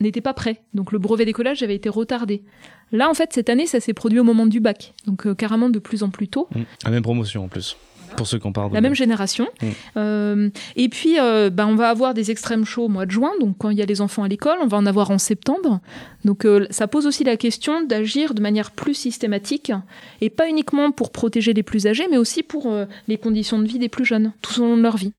[0.00, 0.62] n'étaient pas prêts.
[0.72, 2.42] Donc le brevet des collèges avait été retardé.
[2.90, 5.78] Là, en fait, cette année, ça s'est produit au moment du bac, donc carrément de
[5.78, 6.48] plus en plus tôt.
[6.54, 6.60] Mm.
[6.86, 7.76] La même promotion en plus.
[8.16, 8.72] Pour ceux qui en parlent.
[8.72, 9.48] La même génération.
[9.60, 9.66] Mm.
[9.96, 13.32] Euh, et puis, euh, bah, on va avoir des extrêmes chauds au mois de juin,
[13.40, 15.80] donc quand il y a les enfants à l'école, on va en avoir en septembre.
[16.24, 19.72] Donc euh, ça pose aussi la question d'agir de manière plus systématique,
[20.20, 22.72] et pas uniquement pour protéger les plus âgés, mais aussi pour
[23.08, 25.12] les conditions de vie des plus jeunes, tout au long de leur vie.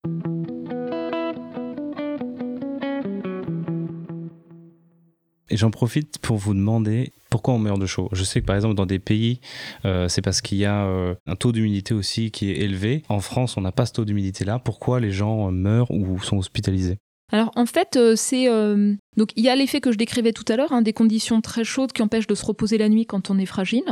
[5.50, 8.10] Et j'en profite pour vous demander pourquoi on meurt de chaud.
[8.12, 9.40] Je sais que par exemple dans des pays,
[9.86, 13.04] euh, c'est parce qu'il y a euh, un taux d'humidité aussi qui est élevé.
[13.10, 14.60] En France, on n'a pas ce taux d'humidité-là.
[14.60, 16.98] Pourquoi les gens euh, meurent ou sont hospitalisés?
[17.32, 18.46] Alors en fait, c'est
[19.18, 21.64] donc il y a l'effet que je décrivais tout à l'heure, hein, des conditions très
[21.64, 23.86] chaudes qui empêchent de se reposer la nuit quand on est fragile,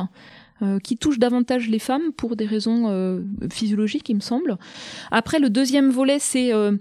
[0.64, 4.58] euh, qui touchent davantage les femmes pour des raisons euh, physiologiques, il me semble.
[5.10, 6.78] Après, le deuxième volet, c'est euh,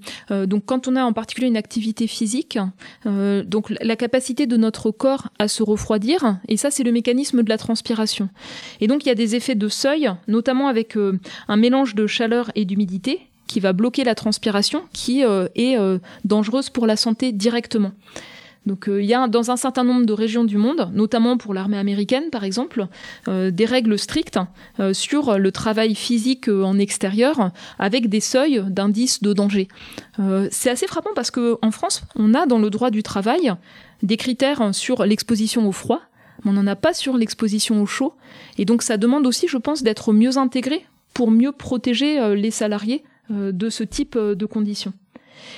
[0.46, 2.58] donc quand on a en particulier une activité physique,
[3.04, 7.48] donc la capacité de notre corps à se refroidir, et ça c'est le mécanisme de
[7.48, 8.28] la transpiration.
[8.80, 10.96] Et donc il y a des effets de seuil, notamment avec
[11.48, 15.76] un mélange de chaleur et d'humidité qui va bloquer la transpiration, qui est
[16.24, 17.92] dangereuse pour la santé directement.
[18.66, 21.54] Donc euh, il y a dans un certain nombre de régions du monde, notamment pour
[21.54, 22.86] l'armée américaine par exemple,
[23.28, 24.38] euh, des règles strictes
[24.78, 29.68] euh, sur le travail physique en extérieur avec des seuils d'indices de danger.
[30.50, 33.52] C'est assez frappant parce que en France, on a dans le droit du travail
[34.02, 36.00] des critères sur l'exposition au froid,
[36.44, 38.14] mais on n'en a pas sur l'exposition au chaud.
[38.58, 40.84] Et donc ça demande aussi, je pense, d'être mieux intégré
[41.14, 44.92] pour mieux protéger les salariés de ce type de conditions.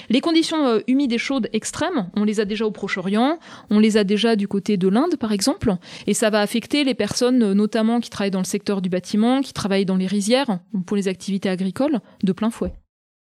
[0.09, 3.39] Les conditions euh, humides et chaudes extrêmes, on les a déjà au Proche-Orient,
[3.71, 5.77] on les a déjà du côté de l'Inde par exemple,
[6.07, 9.41] et ça va affecter les personnes euh, notamment qui travaillent dans le secteur du bâtiment,
[9.41, 12.73] qui travaillent dans les rizières, ou pour les activités agricoles, de plein fouet.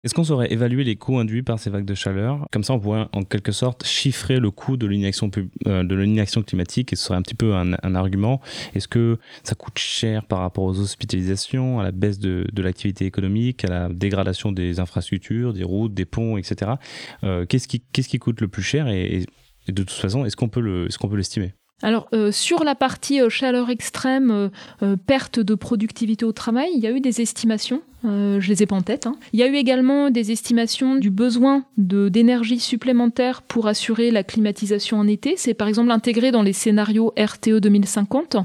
[0.06, 2.48] Est-ce qu'on saurait évaluer les coûts induits par ces vagues de chaleur?
[2.52, 5.32] Comme ça, on pourrait en quelque sorte chiffrer le coût de l'inaction
[5.66, 8.40] euh, climatique et ce serait un petit peu un, argument.
[8.76, 13.66] Est-ce que ça coûte cher par rapport aux hospitalisations, à la baisse de, l'activité économique,
[13.66, 16.74] à la dégradation des infrastructures, des routes, des ponts, etc.
[17.24, 19.26] Euh, qu'est-ce, qui, coûte le plus cher et,
[19.68, 21.56] de toute façon, est-ce est-ce qu'on peut l'estimer?
[21.86, 24.50] Alors, euh, sur la partie euh, chaleur extrême, euh,
[24.82, 27.84] euh, perte de productivité au travail, il y a eu des estimations.
[28.06, 29.06] Euh, je les ai pas en tête.
[29.06, 29.16] hein.
[29.34, 34.98] Il y a eu également des estimations du besoin d'énergie supplémentaire pour assurer la climatisation
[34.98, 35.36] en été.
[35.38, 38.38] C'est par exemple intégré dans les scénarios RTE 2050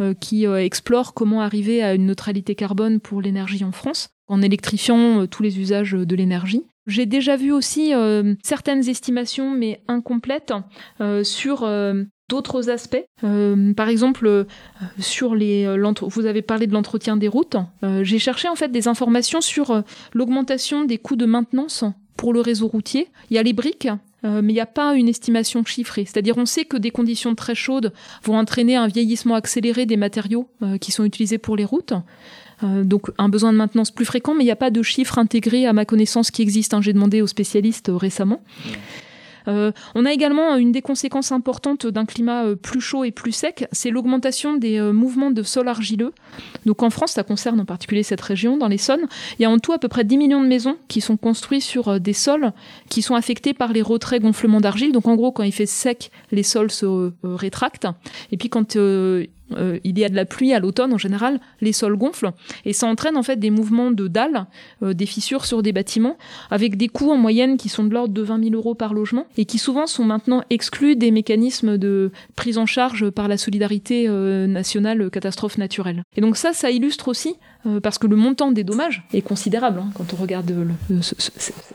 [0.00, 5.26] euh, qui explorent comment arriver à une neutralité carbone pour l'énergie en France en électrifiant
[5.26, 6.64] tous les usages de l'énergie.
[6.86, 10.52] J'ai déjà vu aussi euh, certaines estimations, mais incomplètes,
[11.00, 12.02] euh, sur euh,
[12.32, 13.04] d'autres aspects?
[13.24, 14.44] Euh, par exemple, euh,
[14.98, 17.56] sur les, euh, l'entre- vous avez parlé de l'entretien des routes.
[17.84, 19.82] Euh, J'ai cherché en fait des informations sur euh,
[20.14, 21.84] l'augmentation des coûts de maintenance
[22.16, 23.08] pour le réseau routier.
[23.30, 23.88] Il y a les briques
[24.24, 26.04] euh, mais il n'y a pas une estimation chiffrée.
[26.04, 27.92] C'est-à-dire on sait que des conditions très chaudes
[28.24, 31.92] vont entraîner un vieillissement accéléré des matériaux euh, qui sont utilisés pour les routes.
[32.62, 35.18] Euh, donc un besoin de maintenance plus fréquent, mais il n'y a pas de chiffre
[35.18, 36.72] intégré à ma connaissance qui existe.
[36.74, 36.80] hein.
[36.80, 38.40] J'ai demandé aux spécialistes euh, récemment.
[39.48, 43.32] Euh, on a également une des conséquences importantes d'un climat euh, plus chaud et plus
[43.32, 46.12] sec, c'est l'augmentation des euh, mouvements de sol argileux.
[46.66, 49.06] Donc en France, ça concerne en particulier cette région, dans l'Essonne.
[49.38, 51.62] Il y a en tout à peu près 10 millions de maisons qui sont construites
[51.62, 52.52] sur des sols
[52.88, 54.92] qui sont affectés par les retraits gonflements d'argile.
[54.92, 57.88] Donc en gros, quand il fait sec, les sols se rétractent.
[58.30, 58.76] Et puis quand
[59.56, 62.32] euh, il y a de la pluie à l'automne en général, les sols gonflent
[62.64, 64.46] et ça entraîne en fait des mouvements de dalles,
[64.82, 66.16] euh, des fissures sur des bâtiments,
[66.50, 69.26] avec des coûts en moyenne qui sont de l'ordre de 20 000 euros par logement
[69.36, 74.06] et qui souvent sont maintenant exclus des mécanismes de prise en charge par la solidarité
[74.08, 76.04] euh, nationale catastrophe naturelle.
[76.16, 77.36] Et donc ça, ça illustre aussi
[77.84, 80.52] parce que le montant des dommages est considérable hein, quand on regarde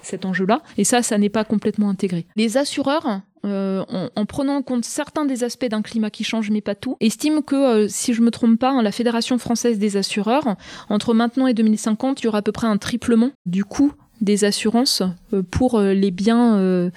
[0.02, 0.62] cet enjeu-là.
[0.78, 2.26] Et ça, ça n'est pas complètement intégré.
[2.36, 6.50] Les assureurs, euh, en, en prenant en compte certains des aspects d'un climat qui change,
[6.52, 9.80] mais pas tout, estiment que, euh, si je me trompe pas, hein, la Fédération française
[9.80, 10.56] des assureurs,
[10.90, 14.46] entre maintenant et 2050, il y aura à peu près un triplement du coût des
[14.46, 16.90] assurances euh, pour les biens euh,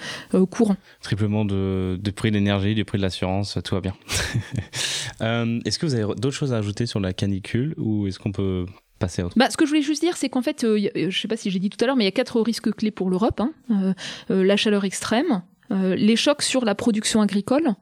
[0.50, 0.76] courants.
[1.02, 3.94] Triplement de, du prix de l'énergie, du prix de l'assurance, tout va bien.
[5.20, 8.64] Est-ce que vous avez d'autres choses à ajouter sur la canicule ou est-ce qu'on peut
[8.98, 11.18] passer à autre Bah, ce que je voulais juste dire, c'est qu'en fait, euh, je
[11.18, 12.90] sais pas si j'ai dit tout à l'heure, mais il y a quatre risques clés
[12.90, 13.40] pour l'Europe.
[13.40, 13.52] hein.
[13.70, 13.92] Euh,
[14.30, 17.74] euh, la chaleur extrême, euh, les chocs sur la production agricole,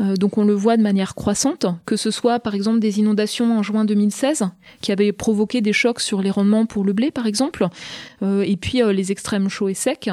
[0.00, 3.58] euh, donc on le voit de manière croissante, que ce soit par exemple des inondations
[3.58, 4.44] en juin 2016
[4.80, 7.66] qui avaient provoqué des chocs sur les rendements pour le blé par exemple,
[8.22, 10.10] euh, et puis euh, les extrêmes chauds et secs.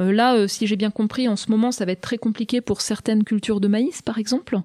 [0.00, 2.60] Euh, là, euh, si j'ai bien compris, en ce moment, ça va être très compliqué
[2.60, 4.58] pour certaines cultures de maïs par exemple.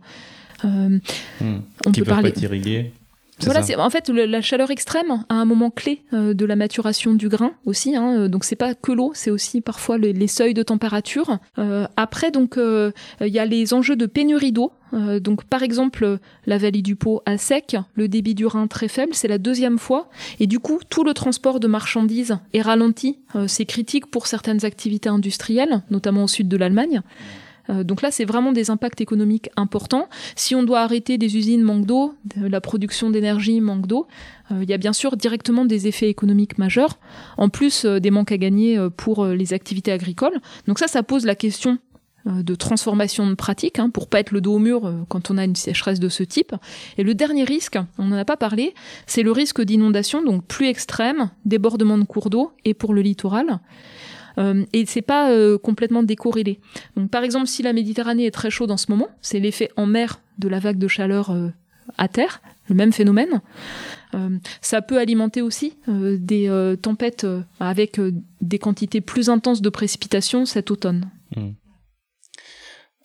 [0.64, 1.00] Euh,
[1.40, 1.62] Hmm.
[1.88, 2.32] on Qui peut peuvent parler.
[2.34, 3.01] pas
[3.46, 6.56] Voilà, c'est en fait le- la chaleur extrême à un moment clé euh, de la
[6.56, 7.96] maturation du grain aussi.
[7.96, 11.38] Hein, euh, donc c'est pas que l'eau, c'est aussi parfois les, les seuils de température.
[11.58, 14.72] Euh, après donc euh, il y a les enjeux de pénurie d'eau.
[15.22, 19.14] Donc par exemple la vallée du Pô à sec, le débit du Rhin très faible,
[19.14, 20.10] c'est la deuxième fois
[20.42, 23.18] et du coup tout le transport de marchandises est ralenti.
[23.48, 27.02] C'est critique pour certaines activités industrielles, notamment au sud de l'Allemagne.
[27.70, 30.08] Euh, donc là, c'est vraiment des impacts économiques importants.
[30.36, 34.08] Si on doit arrêter des usines manque d'eau, de la production d'énergie manque d'eau,
[34.52, 36.98] euh, il y a bien sûr directement des effets économiques majeurs,
[37.38, 40.40] en plus euh, des manques à gagner pour les activités agricoles.
[40.68, 41.78] Donc ça, ça pose la question
[42.26, 45.44] de transformation de pratiques hein, pour pas être le dos au mur quand on a
[45.44, 46.54] une sécheresse de ce type.
[46.98, 48.76] Et le dernier risque, on n'en a pas parlé,
[49.08, 53.60] c'est le risque d'inondation, donc plus extrême, débordement de cours d'eau et pour le littoral.
[54.38, 56.60] Euh, et c'est pas euh, complètement décorrélé.
[56.96, 59.86] Donc, par exemple, si la Méditerranée est très chaude en ce moment, c'est l'effet en
[59.86, 61.50] mer de la vague de chaleur euh,
[61.98, 63.42] à terre, le même phénomène.
[64.60, 67.26] Ça peut alimenter aussi des tempêtes
[67.62, 68.00] avec
[68.42, 71.10] des quantités plus intenses de précipitations cet automne.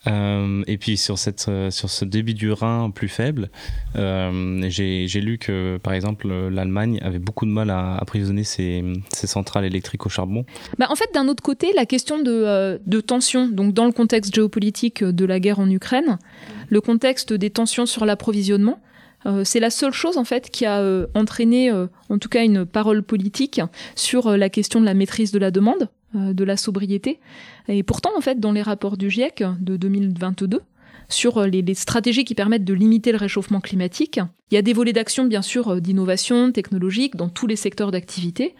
[0.06, 3.50] Euh, et puis sur, cette, euh, sur ce débit du Rhin plus faible,
[3.96, 9.64] euh, j'ai lu que par exemple l'Allemagne avait beaucoup de mal à approvisionner ses, centrales
[9.64, 10.44] électriques au charbon.
[10.78, 13.92] Bah, en fait, d'un autre côté, la question de, euh, de tension, donc dans le
[13.92, 16.18] contexte géopolitique de la guerre en Ukraine,
[16.68, 18.80] le contexte des tensions sur l'approvisionnement,
[19.42, 23.60] c'est la seule chose en fait qui a entraîné, en tout cas, une parole politique
[23.96, 27.20] sur la question de la maîtrise de la demande, de la sobriété.
[27.68, 30.62] Et pourtant, en fait, dans les rapports du GIEC de 2022
[31.08, 34.62] sur euh, les, les stratégies qui permettent de limiter le réchauffement climatique, il y a
[34.62, 38.54] des volets d'action, bien sûr, euh, d'innovation technologique dans tous les secteurs d'activité,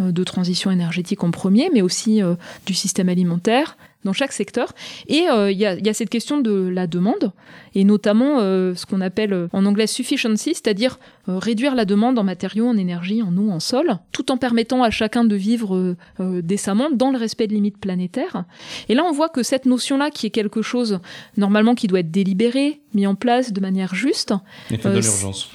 [0.00, 2.34] euh, de transition énergétique en premier, mais aussi euh,
[2.64, 4.72] du système alimentaire dans chaque secteur.
[5.06, 7.32] Et euh, il y, a, il y a cette question de la demande,
[7.74, 10.98] et notamment euh, ce qu'on appelle euh, en anglais sufficiency, c'est-à-dire
[11.28, 14.90] réduire la demande en matériaux, en énergie, en eau, en sol, tout en permettant à
[14.90, 18.44] chacun de vivre décemment dans le respect de limites planétaires.
[18.88, 20.98] Et là, on voit que cette notion-là, qui est quelque chose
[21.36, 24.34] normalement qui doit être délibéré, mis en place de manière juste,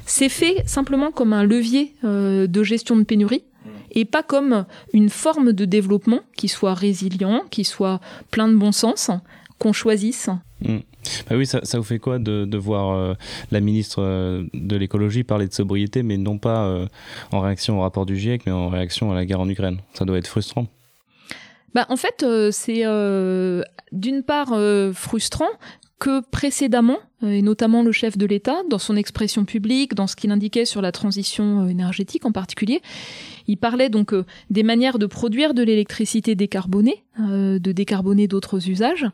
[0.05, 3.43] c'est fait simplement comme un levier de gestion de pénurie
[3.97, 8.71] et pas comme une forme de développement qui soit résilient, qui soit plein de bon
[8.71, 9.09] sens,
[9.57, 10.29] qu'on choisisse.
[10.61, 13.15] Bah oui, ça, ça vous fait quoi de, de voir euh,
[13.49, 16.85] la ministre euh, de l'écologie parler de sobriété, mais non pas euh,
[17.31, 19.79] en réaction au rapport du GIEC, mais en réaction à la guerre en Ukraine?
[19.95, 20.67] Ça doit être frustrant.
[21.73, 22.83] Bah, en fait, c'est
[23.91, 24.53] d'une part
[24.93, 25.49] frustrant
[25.99, 30.15] que précédemment, euh, et notamment le chef de l'État, dans son expression publique, dans ce
[30.15, 32.81] qu'il indiquait sur la transition euh, énergétique en particulier,
[33.47, 39.05] il parlait donc euh, des manières de produire de l'électricité décarbonée, de décarboner d'autres usages.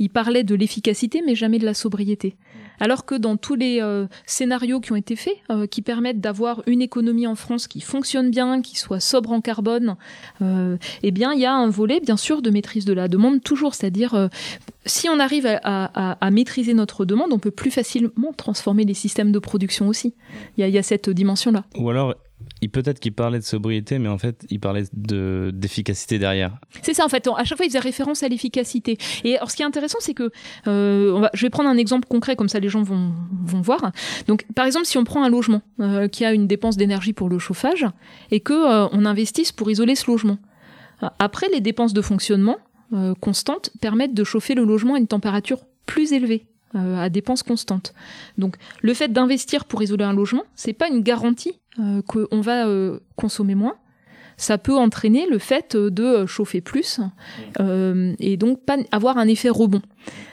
[0.00, 2.34] Il parlait de l'efficacité, mais jamais de la sobriété.
[2.82, 6.64] Alors que dans tous les euh, scénarios qui ont été faits, euh, qui permettent d'avoir
[6.66, 9.94] une économie en France qui fonctionne bien, qui soit sobre en carbone,
[10.42, 13.40] euh, eh bien, il y a un volet, bien sûr, de maîtrise de la demande
[13.40, 13.76] toujours.
[13.76, 14.28] C'est-à-dire,
[14.84, 19.38] si on arrive à, maîtriser notre demande, on peut plus facilement transformer les systèmes de
[19.38, 20.12] production aussi.
[20.56, 21.62] Il y a, il y a cette dimension-là.
[21.78, 22.16] Ou alors,
[22.68, 26.58] peut-être qu'il parlait de sobriété, mais en fait, il parlait de d'efficacité derrière.
[26.82, 27.28] C'est ça en fait.
[27.36, 28.98] À chaque fois, ils faisaient référence à l'efficacité.
[29.24, 30.30] Et alors, ce qui est intéressant, c'est que
[30.66, 33.12] euh, je vais prendre un exemple concret comme ça, les gens vont
[33.44, 33.92] vont voir.
[34.26, 37.28] Donc, par exemple, si on prend un logement euh, qui a une dépense d'énergie pour
[37.28, 37.86] le chauffage
[38.30, 40.38] et que euh, on investisse pour isoler ce logement,
[41.18, 42.58] après les dépenses de fonctionnement
[42.92, 46.46] euh, constantes permettent de chauffer le logement à une température plus élevée.
[46.74, 47.92] à dépenses constantes.
[48.38, 52.66] Donc, le fait d'investir pour isoler un logement, c'est pas une garantie euh, qu'on va
[52.66, 53.76] euh, consommer moins,
[54.36, 57.00] ça peut entraîner le fait euh, de chauffer plus
[57.60, 59.82] euh, et donc pas avoir un effet rebond.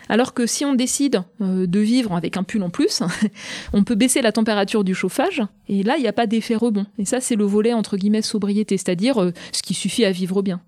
[0.10, 3.04] Alors que si on décide euh, de vivre avec un pull en plus,
[3.74, 6.88] on peut baisser la température du chauffage et là il n'y a pas d'effet rebond.
[6.98, 10.42] Et ça c'est le volet entre guillemets sobriété, c'est-à-dire euh, ce qui suffit à vivre
[10.42, 10.62] bien.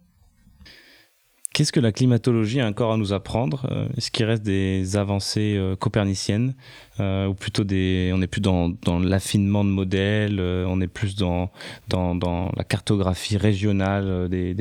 [1.53, 3.67] Qu'est-ce que la climatologie a encore à nous apprendre
[3.97, 6.55] Est-ce qu'il reste des avancées euh, coperniciennes
[7.01, 11.15] euh, ou plutôt des on est plus dans, l'affinement de modèles, euh, on est plus
[11.15, 11.49] dans
[11.89, 14.55] la cartographie régionale euh, des,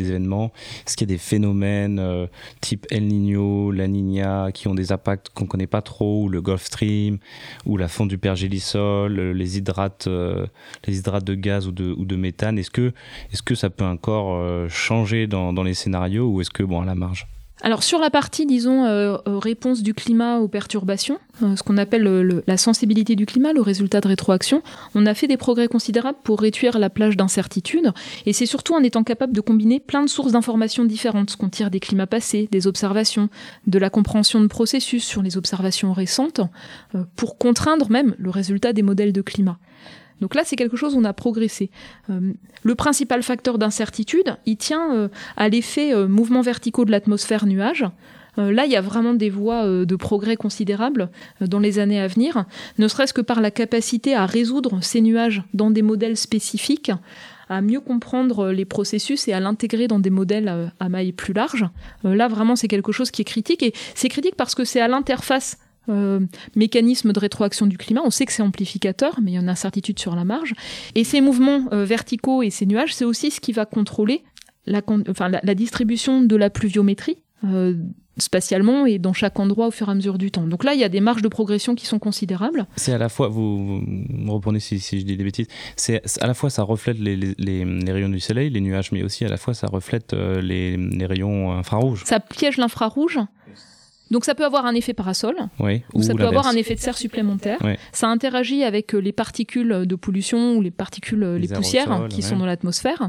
[0.00, 0.50] événements.
[0.86, 2.00] Est-ce qu'il y a des phénomènes
[2.60, 6.40] type El Niño, La Niña qui ont des impacts qu'on connaît pas trop, ou le
[6.40, 7.18] Gulf Stream,
[7.66, 10.08] ou la fonte du pergélisol, les hydrates
[10.86, 12.58] les hydrates de gaz ou de méthane?
[12.58, 12.92] Est-ce que
[13.32, 16.84] est-ce que ça peut encore changer dans, dans les scénarios ou est-ce que, bon, à
[16.86, 17.26] la marge?
[17.62, 21.78] Alors sur la partie, disons, euh, euh, réponse du climat aux perturbations, euh, ce qu'on
[21.78, 24.62] appelle le- la sensibilité du climat, le résultat de rétroaction,
[24.94, 27.92] on a fait des progrès considérables pour réduire la plage d'incertitude.
[28.26, 31.70] Et c'est surtout en étant capable de combiner plein de sources d'informations différentes qu'on tire
[31.70, 33.28] des climats passés, des observations,
[33.66, 36.40] de la compréhension de processus sur les observations récentes,
[36.94, 39.58] euh, pour contraindre même le résultat des modèles de climat.
[40.20, 41.70] Donc là, c'est quelque chose où on a progressé.
[42.10, 47.46] Euh, le principal facteur d'incertitude, il tient euh, à l'effet euh, mouvements verticaux de l'atmosphère
[47.46, 47.84] nuage.
[48.36, 51.08] Là, il y a vraiment des voies de progrès considérables
[51.40, 52.46] dans les années à venir,
[52.78, 56.90] ne serait-ce que par la capacité à résoudre ces nuages dans des modèles spécifiques,
[57.48, 61.64] à mieux comprendre les processus et à l'intégrer dans des modèles à maille plus large.
[62.02, 63.62] Là, vraiment, c'est quelque chose qui est critique.
[63.62, 65.56] Et c'est critique parce que c'est à l'interface
[65.88, 66.20] euh,
[66.56, 68.02] mécanisme de rétroaction du climat.
[68.04, 70.54] On sait que c'est amplificateur, mais il y a une incertitude sur la marge.
[70.94, 74.22] Et ces mouvements euh, verticaux et ces nuages, c'est aussi ce qui va contrôler
[74.66, 77.74] la, enfin, la, la distribution de la pluviométrie euh,
[78.16, 80.46] spatialement et dans chaque endroit au fur et à mesure du temps.
[80.46, 82.66] Donc là, il y a des marges de progression qui sont considérables.
[82.76, 86.26] C'est à la fois, vous, me reprenez si, si je dis des bêtises, c'est à
[86.28, 89.24] la fois ça reflète les, les, les- les rayons du soleil, les nuages, mais aussi
[89.24, 92.04] à la fois ça reflète euh, les, les rayons infrarouges.
[92.06, 93.18] Ça piège l'infrarouge.
[94.10, 96.80] Donc ça peut avoir un effet parasol, Oui, ou ça peut avoir un effet de
[96.80, 97.58] serre supplémentaire.
[97.64, 97.78] Ouais.
[97.92, 101.90] Ça interagit avec euh, les particules de pollution ou les particules, euh, les, Les poussières
[101.90, 102.22] aérosols, qui ouais.
[102.22, 103.08] sont dans l'atmosphère.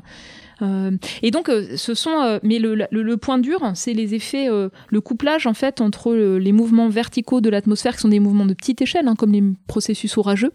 [0.61, 0.91] Euh,
[1.21, 4.69] et donc, ce sont, euh, mais le, le- le point dur, c'est les effets, euh,
[4.87, 8.53] le couplage en fait entre les mouvements verticaux de l'atmosphère, qui sont des mouvements de
[8.53, 10.53] petite échelle, hein, comme les processus orageux,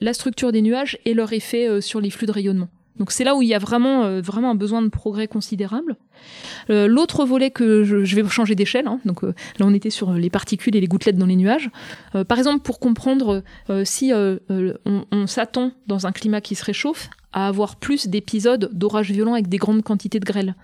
[0.00, 2.68] la- structure des nuages et leur effet sur les flux de rayonnement.
[2.96, 5.96] Donc c'est là où il y a vraiment, euh, vraiment un besoin de progrès considérable.
[6.70, 10.12] Euh, L'autre volet que je, vais changer d'échelle, hein, donc euh, là on était sur
[10.12, 11.70] les particules et les gouttelettes dans les nuages.
[12.28, 13.42] Par exemple, pour comprendre
[13.84, 19.34] si on s'attend dans un climat qui se réchauffe à avoir plus d'épisodes d'orages violents
[19.34, 20.54] avec des grandes quantités de grêle.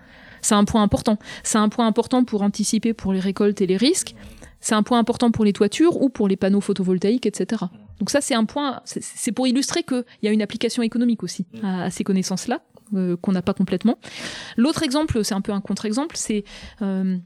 [0.43, 1.19] C'est un point important.
[1.43, 4.15] C'est un point important pour anticiper pour les récoltes et les risques.
[4.61, 7.65] C'est un point important pour les toitures ou pour les panneaux photovoltaïques, etc.
[7.99, 8.81] Donc ça, c'est un point.
[8.85, 12.61] c'est- pour illustrer qu'il y a une application économique aussi à, à ces connaissances-là
[12.95, 13.99] euh, qu'on n'a pas complètement.
[14.57, 16.45] L'autre exemple, c'est un peu un contre-exemple, c'est
[16.83, 17.19] euh,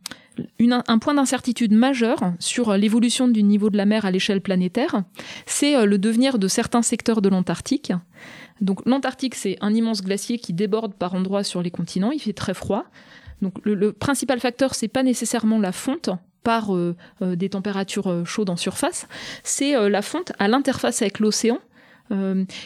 [0.60, 5.02] un point d'incertitude majeur sur l'évolution du niveau de la mer à l'échelle planétaire.
[5.46, 7.92] C'est euh, le devenir de certains secteurs de l'Antarctique.
[8.86, 12.10] L'Antarctique, c'est un immense glacier qui déborde par endroits sur les continents.
[12.10, 12.84] Il fait très froid.
[13.64, 16.10] Le, principal facteur, c'est pas nécessairement la fonte
[16.42, 19.06] par euh, euh, des températures euh, chaudes en surface,
[19.42, 21.58] c'est la fonte à l'interface avec l'océan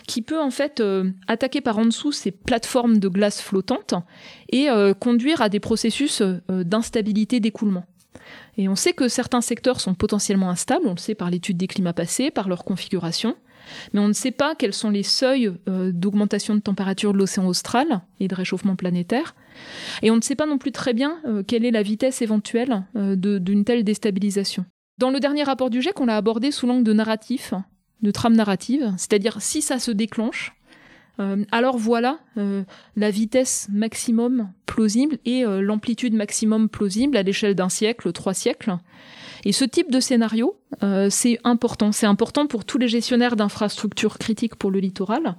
[0.08, 0.82] qui peut en fait
[1.28, 3.94] attaquer par en dessous ces plateformes de glace flottantes
[4.50, 4.66] et
[4.98, 7.84] conduire à des processus d'instabilité d'écoulement.
[8.56, 11.68] Et on sait que certains secteurs sont potentiellement instables, on le sait par l'étude des
[11.68, 13.36] climats passés, par leur configuration,
[13.92, 17.46] mais on ne sait pas quels sont les seuils euh, d'augmentation de température de l'océan
[17.46, 19.34] austral et de réchauffement planétaire.
[20.02, 22.84] Et on ne sait pas non plus très bien euh, quelle est la vitesse éventuelle
[22.96, 24.64] euh, d'une telle déstabilisation.
[24.98, 27.52] Dans le dernier rapport du GIEC, on l'a abordé sous l'angle de narratif,
[28.02, 30.54] de trame narrative, c'est-à-dire si ça se déclenche,
[31.50, 38.34] alors voilà la vitesse maximum plausible et l'amplitude maximum plausible à l'échelle d'un siècle, trois
[38.34, 38.76] siècles.
[39.44, 41.92] Et ce type de scénario, euh, c'est important.
[41.92, 45.36] C'est important pour tous les gestionnaires d'infrastructures critiques pour le littoral.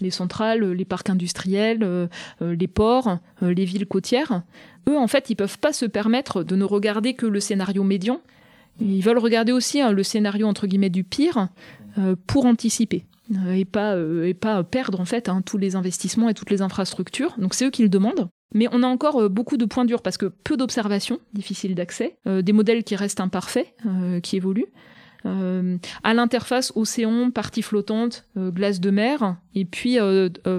[0.00, 2.06] Les centrales, les parcs industriels, euh,
[2.42, 4.42] euh, les ports, euh, les villes côtières.
[4.88, 8.20] Eux, en fait, ils peuvent pas se permettre de ne regarder que le scénario médian.
[8.80, 11.48] Ils veulent regarder aussi hein, le scénario entre guillemets du pire
[11.98, 13.04] euh, pour anticiper
[13.34, 16.50] euh, et pas euh, et pas perdre en fait hein, tous les investissements et toutes
[16.50, 17.34] les infrastructures.
[17.38, 18.28] Donc c'est eux qui le demandent.
[18.54, 22.16] Mais on a encore euh, beaucoup de points durs parce que peu d'observations, difficile d'accès,
[22.26, 24.72] euh, des modèles qui restent imparfaits, euh, qui évoluent.
[26.04, 29.98] À l'interface océan, partie flottante, glace de mer, et puis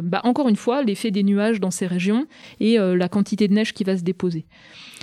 [0.03, 2.27] bah, encore une fois l'effet des nuages dans ces régions
[2.59, 4.45] et la quantité de neige qui va se déposer.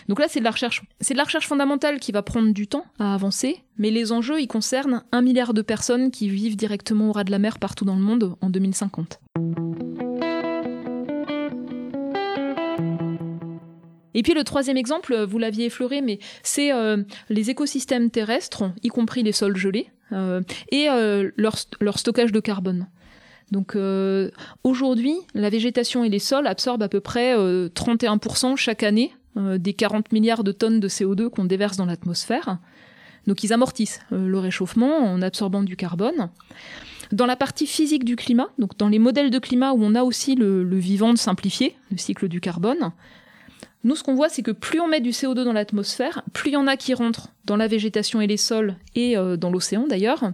[0.07, 2.67] Donc là c'est de la recherche, c'est de la recherche fondamentale qui va prendre du
[2.67, 7.09] temps à avancer, mais les enjeux ils concernent un milliard de personnes qui vivent directement
[7.09, 9.19] au ras de la mer partout dans le monde en 2050.
[14.15, 18.89] Et puis le troisième exemple, vous l'aviez effleuré, mais c'est euh, les écosystèmes terrestres, y
[18.89, 20.41] compris les sols gelés, euh,
[20.71, 22.87] et euh, leur, stockage de carbone.
[23.51, 24.31] Donc euh,
[24.63, 29.59] aujourd'hui, la végétation et les sols absorbent à peu près euh, 31% chaque année euh,
[29.59, 32.59] des 40 milliards de tonnes de CO2 qu'on déverse dans l'atmosphère.
[33.27, 36.31] Donc ils amortissent euh, le réchauffement en absorbant du carbone.
[37.13, 40.03] Dans la partie physique du climat, donc dans les modèles de climat où on a
[40.03, 42.93] aussi le, le vivant simplifié, le cycle du carbone,
[43.85, 46.55] nous, ce qu'on voit, c'est que plus on met du CO2 dans l'atmosphère, plus il
[46.55, 49.87] y en a qui rentrent dans la végétation et les sols et euh, dans l'océan
[49.87, 50.33] d'ailleurs.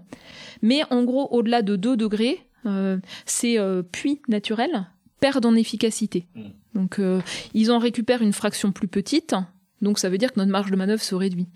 [0.62, 4.86] Mais en gros, au-delà de 2 degrés, euh, ces euh, puits naturels
[5.20, 6.26] perdent en efficacité.
[6.74, 7.20] Donc, euh,
[7.54, 9.34] ils en récupèrent une fraction plus petite.
[9.82, 11.48] Donc, ça veut dire que notre marge de manœuvre se réduit.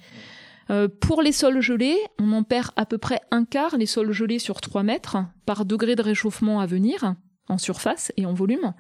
[1.01, 4.39] Pour les sols gelés, on en perd à peu près un quart, les sols gelés
[4.39, 7.17] sur 3 mètres, par degré de réchauffement à venir,
[7.49, 8.73] en surface et en volume.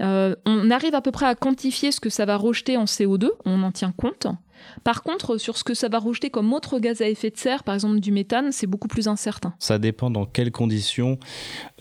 [0.00, 3.30] Euh, on arrive à peu près à quantifier ce que ça va rejeter en CO2,
[3.44, 4.26] on en tient compte.
[4.84, 7.62] Par contre, sur ce que ça va rejeter comme autre gaz à effet de serre,
[7.64, 9.54] par exemple du méthane, c'est beaucoup plus incertain.
[9.58, 11.18] Ça dépend dans quelles conditions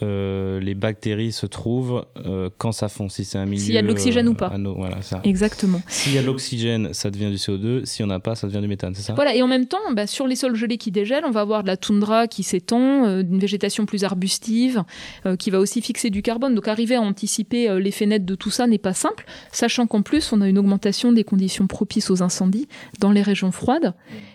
[0.02, 3.10] euh, les bactéries se trouvent euh, quand ça fond.
[3.10, 3.62] Si c'est un milieu.
[3.62, 4.48] S'il y a de l'oxygène ou pas.
[4.48, 5.22] ano- voilà, ça.
[5.24, 5.82] Exactement.
[5.88, 7.86] S'il y a de l'oxygène, ça devient du CO2.
[7.86, 9.14] Si on n'a pas, ça devient du méthane, c'est ça?
[9.14, 11.64] Voilà, et en même temps, bah, sur les sols gelés qui dégèlent, on va avoir
[11.64, 14.84] de la toundra qui s'étend, euh, une végétation plus arbustive,
[15.26, 16.56] euh, qui va aussi fixer du carbone.
[16.56, 20.02] Donc arriver à anticiper euh, l'effet net de tout ça n'est pas simple, sachant qu'en
[20.02, 22.68] plus, on a une augmentation des conditions propices aux incendies
[23.00, 23.94] dans les régions froides.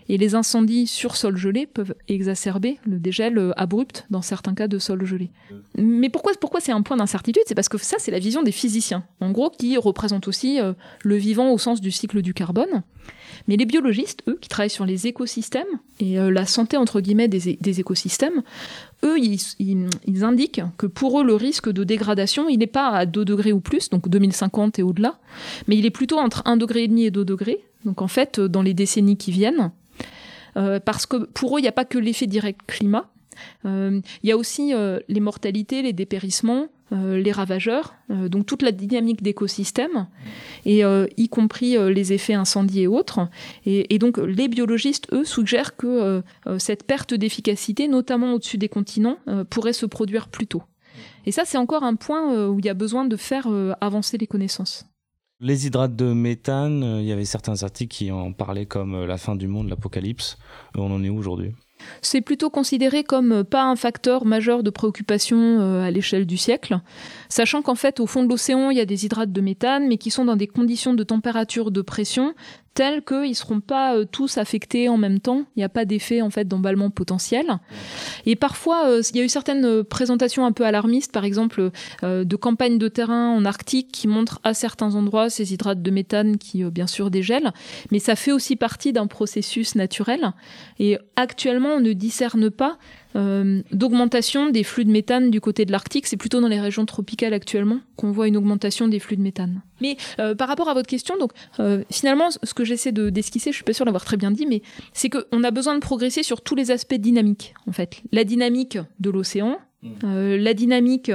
[0.09, 4.69] Et les incendies sur sol gelé peuvent exacerber le dégel euh, abrupt dans certains cas
[4.69, 5.31] de sol gelé.
[5.77, 7.43] Mais pourquoi, pourquoi c'est un point d'incertitude?
[7.47, 10.73] C'est parce que ça, c'est la vision des physiciens, en gros, qui représentent aussi euh,
[11.03, 12.83] le vivant au sens du cycle du carbone.
[13.49, 15.65] Mais les biologistes, eux, qui travaillent sur les écosystèmes
[16.01, 18.43] et euh, la santé entre guillemets des, écosystèmes,
[19.05, 22.89] eux, ils, ils- ils indiquent que pour eux, le risque de dégradation, il n'est pas
[22.91, 25.19] à 2 degrés ou plus, donc 2050 et au-delà,
[25.69, 28.63] mais il est plutôt entre 1,5 degré et 2 degrés, donc en fait, euh, dans
[28.63, 29.71] les décennies qui viennent.
[30.59, 33.11] Euh, parce que pour eux, il n'y a pas que l'effet direct climat,
[33.65, 34.73] euh, il y a aussi
[35.09, 40.07] les mortalités, les dépérissements, les ravageurs, donc toute la dynamique d'écosystème,
[40.65, 40.83] et
[41.17, 43.29] y compris les effets incendies et autres.
[43.67, 46.23] Et, donc les biologistes, eux, suggèrent que
[46.57, 49.19] cette perte d'efficacité, notamment au-dessus des continents,
[49.51, 50.63] pourrait se produire plus tôt.
[51.27, 53.49] Et ça, c'est encore un point où il y a besoin de faire
[53.83, 54.87] avancer les connaissances.
[55.39, 59.07] Les hydrates de méthane, euh, il y avait certains articles qui en parlaient comme euh,
[59.07, 60.39] la fin du monde, l'apocalypse.
[60.77, 61.53] Euh, On en est où aujourd'hui?
[62.01, 66.81] C'est plutôt considéré comme pas un facteur majeur de préoccupation à l'échelle du siècle,
[67.29, 69.99] sachant qu'en fait, au fond de l'océan, il y a des hydrates de méthane, mais
[69.99, 72.35] qui sont dans des conditions de température, de pression,
[72.77, 75.47] telles qu'ils ne seront pas euh, tous affectés en même temps.
[75.57, 77.59] Il n'y a pas d'effet en fait d'emballement potentiel.
[78.27, 81.71] Et parfois, euh, il y a eu certaines euh, présentations un peu alarmistes, par exemple,
[82.03, 86.37] de campagnes de terrain en Arctique qui montrent à certains endroits ces hydrates de méthane
[86.37, 87.53] qui, bien sûr, dégèlent.
[87.91, 90.33] Mais ça fait aussi partie d'un processus naturel.
[90.79, 92.77] Et actuellement, on ne discerne pas
[93.15, 96.07] euh, d'augmentation des flux de méthane du côté de l'Arctique.
[96.07, 99.63] C'est plutôt dans les régions tropicales actuellement qu'on voit une augmentation des flux de méthane.
[99.81, 103.53] Mais euh, par rapport à votre question, donc euh, finalement, ce que j'essaie de d'esquisser,
[103.53, 106.23] je suis pas sûre d'avoir très bien dit, mais c'est qu'on a besoin de progresser
[106.23, 108.03] sur tous les aspects dynamiques, en fait.
[108.13, 109.59] La dynamique de l'océan,
[110.05, 111.13] euh, la dynamique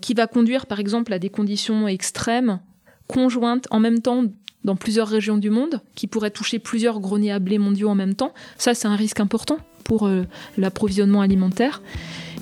[0.00, 2.60] qui va conduire, par exemple, à des conditions extrêmes,
[3.08, 4.24] conjointes, en même temps,
[4.64, 8.14] dans plusieurs régions du monde, qui pourraient toucher plusieurs greniers à blé mondiaux en même
[8.14, 8.32] temps.
[8.56, 10.24] Ça, c'est un risque important pour euh,
[10.56, 11.82] l'approvisionnement alimentaire.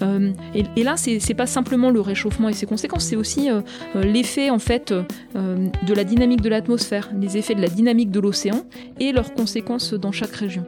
[0.02, 3.62] Euh, et, et là, c'est pas simplement le réchauffement et ses conséquences, c'est aussi euh,
[3.94, 4.92] l'effet en fait
[5.34, 8.64] de la dynamique de l'atmosphère, les effets de la dynamique de l'océan
[9.00, 10.66] et leurs conséquences dans chaque région.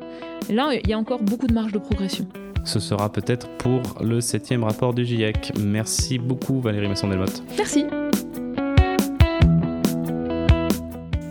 [0.49, 2.27] Et là, il y a encore beaucoup de marge de progression.
[2.65, 5.53] Ce sera peut-être pour le septième rapport du GIEC.
[5.59, 7.43] Merci beaucoup Valérie Masson-Delmotte.
[7.57, 7.85] Merci.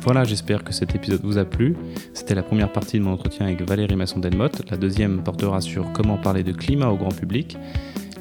[0.08, 1.76] Voilà, j'espère que cet épisode vous a plu.
[2.14, 4.62] C'était la première partie de mon entretien avec Valérie Masson-Delmotte.
[4.72, 7.58] La deuxième portera sur comment parler de climat au grand public.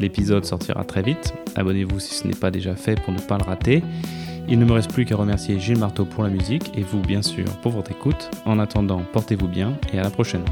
[0.01, 1.32] L'épisode sortira très vite.
[1.55, 3.84] Abonnez-vous si ce n'est pas déjà fait pour ne pas le rater.
[4.49, 7.22] Il ne me reste plus qu'à remercier Gilles Marteau pour la musique et vous, bien
[7.22, 8.30] sûr, pour votre écoute.
[8.47, 10.43] En attendant, portez-vous bien et à la prochaine.